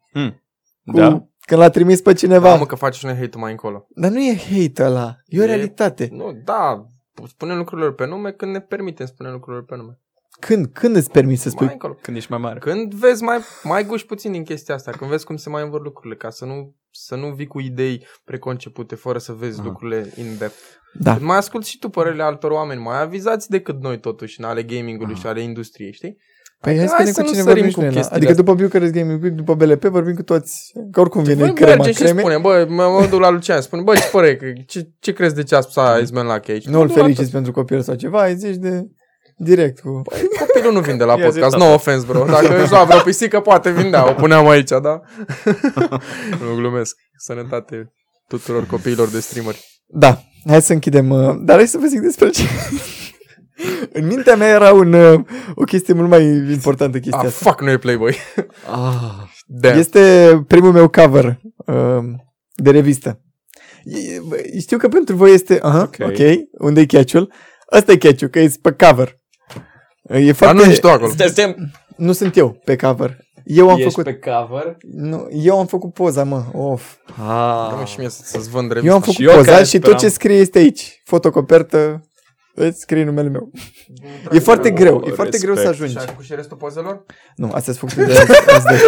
[0.84, 1.28] Cu, Da.
[1.46, 2.48] Când l-a trimis pe cineva.
[2.48, 3.86] Da, mă, că faci și noi hate mai încolo.
[3.94, 5.16] Dar nu e hate ăla.
[5.26, 6.08] E o E- realitate.
[6.12, 6.86] Nu, da,
[7.26, 9.98] spunem lucrurilor pe nume când ne permitem spune lucrurilor pe nume.
[10.40, 11.64] Când, când îți permiți să spui?
[11.64, 11.94] Mai încolo.
[12.02, 12.58] Când ești mai mare.
[12.58, 15.80] Când vezi mai, mai guși puțin din chestia asta, când vezi cum se mai învăr
[15.82, 19.68] lucrurile, ca să nu, să nu vii cu idei preconcepute fără să vezi Aha.
[19.68, 20.56] lucrurile in depth.
[20.98, 21.16] Da.
[21.20, 25.12] Mai ascult și tu părerile altor oameni, mai avizați decât noi totuși în ale gamingului
[25.12, 25.20] Aha.
[25.20, 26.16] și ale industriei, știi?
[26.64, 27.88] Păi hai să Hai vedem să cu nu cine sărim vorbim și cu noi.
[27.88, 28.44] la- chestiile Adică astea.
[28.44, 30.72] după Bucharest Gaming Week, după BLP, vorbim cu toți.
[30.92, 32.20] Că oricum vine Voi crema merge și creme.
[32.20, 35.34] spune, bă, mă, mă duc la Lucian, spune, bă, ce părere, că- ce, ce crezi
[35.34, 36.66] de ce a spus Iceman Lucky aici?
[36.66, 38.86] Nu Mă îl duc la feliciți pentru copil sau ceva, îi zici de
[39.36, 40.02] direct cu...
[40.04, 40.18] tot.
[40.46, 41.64] Copilul nu vinde la Ia zi, podcast, tata.
[41.64, 42.24] no offense, bro.
[42.24, 44.78] Dacă își lua vreo pisică, poate vindea, o puneam aici, da?
[46.48, 46.96] nu glumesc.
[47.16, 47.92] Sănătate
[48.28, 49.64] tuturor copiilor de streameri.
[49.86, 51.10] Da, hai să închidem.
[51.10, 52.42] uh, Dar hai să vă zic despre ce...
[53.98, 55.20] În mintea mea era un, uh,
[55.54, 57.48] o chestie mult mai importantă chestia Ah, asta.
[57.50, 58.16] fuck, nu e Playboy.
[58.70, 59.28] Ah.
[59.46, 59.78] Damn.
[59.78, 61.98] Este primul meu cover uh,
[62.54, 63.20] de revistă.
[63.84, 65.58] E- bă, Știu că pentru voi este...
[65.62, 65.96] Aha, Ok.
[66.00, 66.18] ok.
[66.58, 67.32] Unde e catch-ul?
[67.72, 69.20] Ăsta e catch-ul, că e pe cover.
[70.08, 70.54] E Dar foarte...
[70.64, 71.10] nu ești tu acolo.
[71.10, 71.54] Stai, stai.
[71.96, 73.16] Nu sunt eu pe cover.
[73.44, 74.04] Eu am Ești făcut...
[74.04, 74.76] pe cover?
[74.92, 76.44] Nu, eu am făcut poza, mă.
[76.52, 76.94] Of.
[77.06, 77.66] Ah.
[77.70, 78.98] Dă-mă și mie să- să-ți vând Eu am revista.
[79.00, 79.98] făcut Și eu poza care și tot speram.
[79.98, 81.02] ce scrie este aici.
[81.04, 82.08] Fotocopertă.
[82.54, 83.50] Îți scrie numele meu.
[84.30, 85.04] E foarte Oh, greu.
[85.06, 85.80] E foarte greu să respect.
[85.80, 85.92] ajungi.
[85.92, 87.04] Și ai făcut și restul pozelor?
[87.36, 88.18] Nu, astea sunt făcute de
[88.52, 88.80] azi de.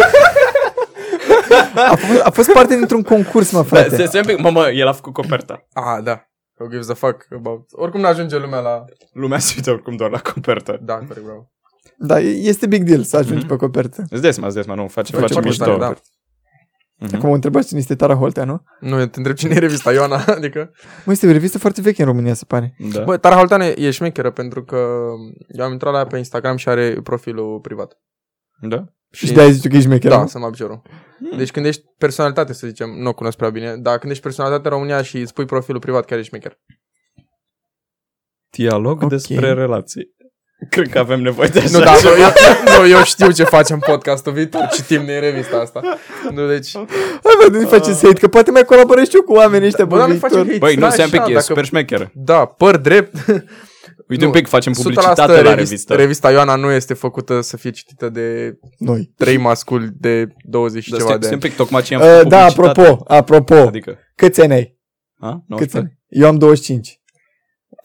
[1.75, 4.05] A fost, a fost parte dintr-un concurs, mă, Da, stai, frate.
[4.05, 4.39] stai un pic.
[4.39, 5.67] Mă, mă, el a făcut coperta.
[5.73, 6.21] Ah, da.
[6.59, 7.67] Who gives a fuck about...
[7.71, 8.83] Oricum nu ajunge lumea la...
[9.13, 10.79] Lumea se uită oricum doar la copertă.
[10.81, 11.51] Da, corect, bravo.
[11.97, 13.47] Da, e- este big deal să ajungi Mhm.
[13.47, 14.03] pe copertă.
[14.09, 15.63] Îți dai seama, îți dai seama, nu, face, Face face foarte mișto.
[15.63, 15.93] tare, da.
[16.99, 17.15] Mhm.
[17.15, 18.63] Acum mă întrebați cine este Tara Holtea, nu?
[18.79, 20.71] Nu, te întreb cine e revista, Ioana, adică...
[21.05, 22.75] Mă, este o revistă foarte veche în România, se pare.
[22.93, 23.03] Da.
[23.03, 24.75] Bă, Tara Holtean e- e șmecheră pentru că
[25.47, 27.97] eu am intrat la ea pe Instagram și are profilul privat.
[28.61, 28.83] Da?
[29.11, 30.27] Și de-aia zici tu că ești mecher, Da, nu?
[30.27, 30.81] să mă abjurul.
[31.29, 31.37] Hmm.
[31.37, 34.67] Deci când ești personalitate, să zicem, nu o cunosc prea bine, dar când ești personalitate
[34.67, 36.59] în România și îți pui profilul privat, chiar ești șmecher.
[38.49, 39.09] Dialog Ok.
[39.09, 40.15] despre relații.
[40.69, 42.15] Cred că avem nevoie de așa Nu, da, ceva.
[42.15, 42.29] nu, eu,
[42.81, 45.81] nu, eu știu ce facem podcastul viitor, citim din revista asta.
[46.31, 46.71] Nu, deci...
[47.23, 49.93] Hai bă, nu-i faceți hate, că poate mai colaborez și eu cu oamenii ăștia Bă,
[49.95, 50.51] pe dar nu facem viitor.
[50.53, 50.65] hate.
[50.65, 52.11] Băi, nu, Da, stai un pic, așa, e dacă- super șmecher.
[52.13, 53.15] Da, păr drept.
[54.09, 55.93] Uite Nu, un pic, facem 100% publicitate la revist- revistă.
[55.95, 59.11] Revista Ioana nu este făcută să fie citită de Noi.
[59.17, 61.51] trei masculi de 20 și Dar ceva stai, de stai un ani.
[61.51, 62.79] pic, tocmai ce am Uh, făcut da, publicitate.
[62.81, 64.77] apropo, apropo, Adică, câți ani ai?
[65.19, 65.29] a?
[65.29, 65.77] Câți 19?
[65.77, 65.97] ani?
[66.07, 66.96] Eu am 25.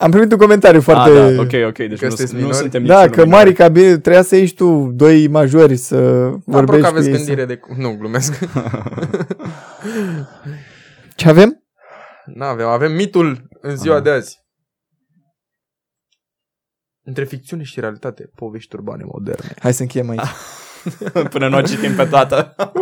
[0.02, 1.10] Am primit un comentariu foarte...
[1.10, 2.56] Ah, da, ok, ok, deci Că nu, sunteți nu minori?
[2.56, 6.82] suntem Da, nici că Marica, bine, trebuia să ieși tu doi majori să Apropo vorbești
[6.82, 7.14] că cu aveți ei.
[7.16, 7.60] gândire de...
[7.76, 8.38] Nu, glumesc.
[11.16, 11.62] Ce avem?
[12.24, 14.02] N-avem, avem mitul în ziua Aha.
[14.02, 14.40] de azi.
[17.04, 19.54] Între ficțiune și realitate, povești urbane moderne.
[19.58, 20.20] Hai să încheiem aici.
[21.32, 22.54] Până nu o citim pe toată.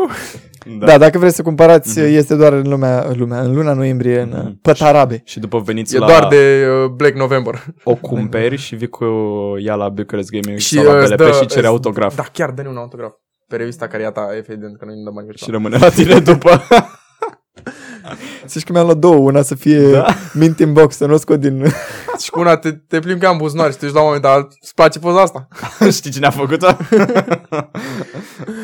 [0.78, 0.86] Da.
[0.86, 2.08] da, dacă vreți să cumpărați, Mhm.
[2.14, 4.58] este doar în lumea, în lumea, în luna noiembrie, în Mhm.
[4.62, 5.22] Pătarabe.
[5.24, 6.06] Și după veniți E la...
[6.06, 7.64] doar de uh, Black November.
[7.84, 9.04] O cumperi și vii cu
[9.58, 11.68] ea la Bucharest Gaming Și, și sau la uh, BLP îți dă- și cere îți-
[11.68, 12.14] autograf.
[12.16, 13.12] Da, chiar dă un autograf.
[13.48, 15.76] Pe revista care e a ta, evident că noi nu dăm bani Și și rămâne
[15.78, 16.62] la tine după.
[18.48, 20.06] Zici că mi-am luat două, una să fie Da.
[20.32, 21.66] mint in box, să nu o scot din...
[22.22, 24.22] Și cu una te, te plimbi ca în buzunar și te duci la un moment
[24.24, 25.48] dat, îți place poza asta.
[25.98, 26.66] Știi cine a făcut-o?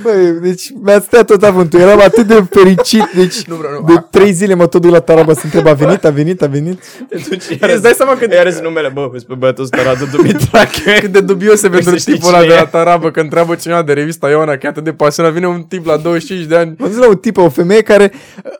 [0.02, 3.94] Băi, deci mi-a stat tot avântul, eram atât de fericit, deci Nu vreau, nu.
[3.94, 6.46] de trei zile mă tot duc la Taraba să întreb, a venit, a venit, a
[6.46, 6.80] venit?
[7.08, 10.92] Te duci, Îți dai seama cât, Iar numele, bă, uite pe băiatul ăsta Radu Dumitrache.
[11.00, 12.62] cât de dubios e pentru să știi tipul ăla cine de e.
[12.62, 15.32] la Tarabă că întreabă cineva de revista Iona, că e atât de pasionat.
[15.32, 16.74] Vine un tip la 25 de ani.
[16.78, 18.12] M-am dus la o tipă, o femeie care,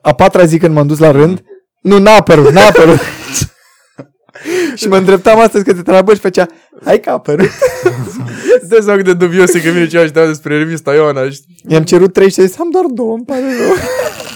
[0.02, 1.42] a patra zi când m-am dus la rând,
[1.80, 2.98] nu, n-a apărut, n-a apărut.
[4.78, 6.46] și mă îndreptam astăzi către Tarabă și făcea,
[6.84, 7.50] hai că a apărut.
[8.60, 11.30] Îți dai seama cât de dubios e că vine cineva și te despre revista Iona
[11.30, 13.74] și I-am cerut trei și a zis, am doar două, îmi pare rău.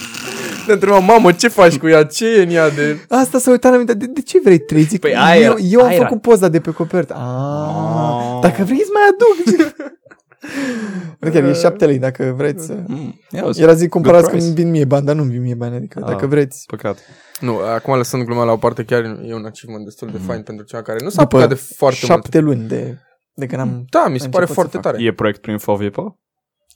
[0.66, 2.04] te întrebam, mamă, ce faci cu ea?
[2.04, 2.98] Ce e în ea de...
[3.08, 4.82] Asta s-a uitat la mine, de, de ce vrei trei?
[4.82, 6.04] Zic, Păi aia eu, era- eu am aia era.
[6.06, 7.14] făcut poza de pe copertă.
[7.14, 8.38] Ah, Ah.
[8.42, 9.72] dacă vrei îți mai aduc.
[11.18, 12.82] Nu, Chiar e șapte lei, dacă vreți să...
[12.86, 13.62] Mm, ia uzi.
[13.62, 14.44] Era zic, cumpărați price.
[14.44, 16.06] când vin mie bani, dar nu vin mie bani, adică Ah.
[16.10, 16.64] dacă vreți.
[16.66, 16.98] Păcat.
[17.40, 20.64] Nu, acum lăsând gluma la o parte, chiar e un achievement destul de fain pentru
[20.64, 22.12] cea care nu s-a După apucat de foarte mult.
[22.22, 22.98] șapte luni de,
[23.34, 23.84] de când am...
[23.90, 24.92] Da, mi se am pare început foarte să fac.
[24.92, 25.04] tare.
[25.04, 26.18] E proiect prin Fovipo?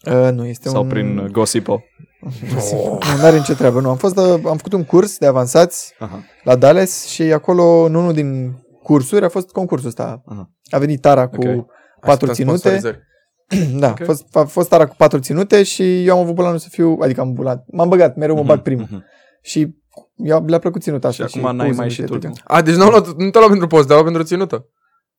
[0.07, 0.89] Uh, nu, este Sau un...
[0.89, 1.83] prin uh, Gossipo?
[2.55, 3.89] Nu, nu are nicio treabă, nu.
[3.91, 6.23] Am, fost, uh, am făcut un curs de avansați Aha.
[6.43, 10.23] la Dallas și acolo, în unul din cursuri, a fost concursul ăsta.
[10.27, 10.51] Aha.
[10.71, 11.67] A venit Tara cu Ok.
[12.01, 13.01] patru Așteptăm ținute.
[13.55, 13.81] Sponsorizări.
[13.81, 14.01] Da, Ok.
[14.01, 16.99] a, fost, a fost Tara cu patru ținute și eu am avut bulanul să fiu,
[17.01, 18.87] adică am bulat, m-am băgat, mereu mă bag primul.
[18.91, 19.05] Mhm.
[19.43, 19.75] Și
[20.17, 21.39] eu, le-a plăcut ținuta Și asta.
[21.39, 22.19] acum n-ai pozele mai și și tu.
[22.19, 22.41] toate.
[22.45, 24.67] A, deci nu, luat, nu te-a luat pentru post, te-a luat pentru ținută.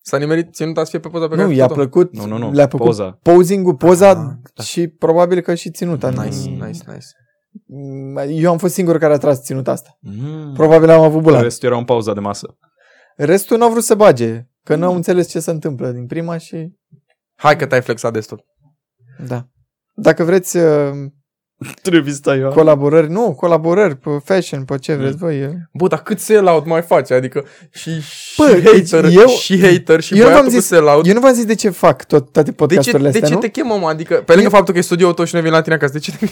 [0.02, 1.82] S-a nimerit ținuta să fie pe poza pe care Nu, ai i-a făcut-o.
[1.88, 2.52] plăcut, Nu, nu, nu.
[2.52, 3.20] le-a plăcut Poza.
[3.22, 4.16] posing-ul, poza Ah,
[4.56, 4.64] da.
[4.64, 6.10] și probabil că și ținuta.
[6.10, 7.08] Nice, Nu- nice, nice.
[8.42, 9.98] Eu am fost singurul care a tras ținuta asta.
[10.02, 10.54] Mm.
[10.54, 11.42] Probabil am avut bulan.
[11.42, 12.58] Restul era în pauza de masă.
[13.16, 16.72] Restul n-au vrut să bage, că n-au înțeles ce se întâmplă din prima și...
[17.36, 18.46] Hai că te-ai flexat destul.
[19.28, 19.46] Da.
[19.94, 20.92] Dacă vreți uh,
[21.84, 22.50] Revista eu.
[22.50, 25.44] colaborări, nu, colaborări pe fashion, pe ce vreți voi.
[25.44, 27.12] uh, Bă, dar cât sell-out mai faci?
[27.12, 30.60] Adică și, și Bă, deci hater, eu- și hater, și eu nu v-am băiatul cu
[30.60, 31.06] zis- sell-out.
[31.08, 33.34] Eu nu v-am zis de ce fac tot, toate De ce, podcasturile de astea, ce
[33.34, 33.40] nu?
[33.40, 33.84] te chemăm?
[33.86, 36.00] Adică, pe lângă faptul că e studioul tău și noi vin la tine acasă, de
[36.00, 36.26] ce te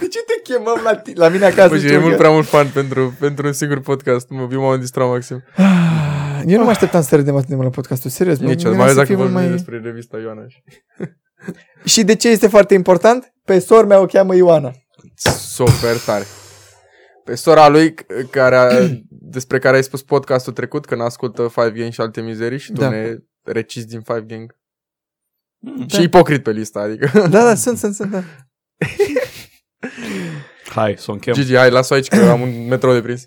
[0.00, 1.68] De ce te chemăm la, ti- la mine acasă?
[1.68, 4.28] Bă, și ce e eu- mult prea mult fan pentru, pentru un singur podcast.
[4.28, 5.42] Mă, eu m-am distrat maxim.
[6.46, 8.38] Eu nu mă așteptam să râdem atât de mult la podcastul, serios.
[8.38, 9.56] mă Nici eu, gândeam mai să ales dacă fie mult vorbim mai...
[9.56, 10.46] despre revista Ioana.
[10.48, 10.62] și-
[11.92, 13.32] Și de ce este foarte important?
[13.44, 14.72] Pe sor mea o cheamă Ioana.
[15.38, 16.24] Super tare.
[17.24, 18.68] Pe sora lui, c- care a,
[19.08, 22.80] despre care ai spus podcastul trecut, că n-ascultă Five Gang și alte mizerii și tu
[22.80, 22.88] Da.
[22.88, 24.56] ne recizi din Five Gang.
[25.58, 25.86] Mm.
[25.88, 27.10] Și ipocrit pe lista, adică.
[27.28, 28.22] Da, da, sunt, sunt, sunt, da.
[30.68, 31.34] Hai, să o închem.
[31.34, 33.26] Gigi, hai, las-o aici că am un metrou de prins.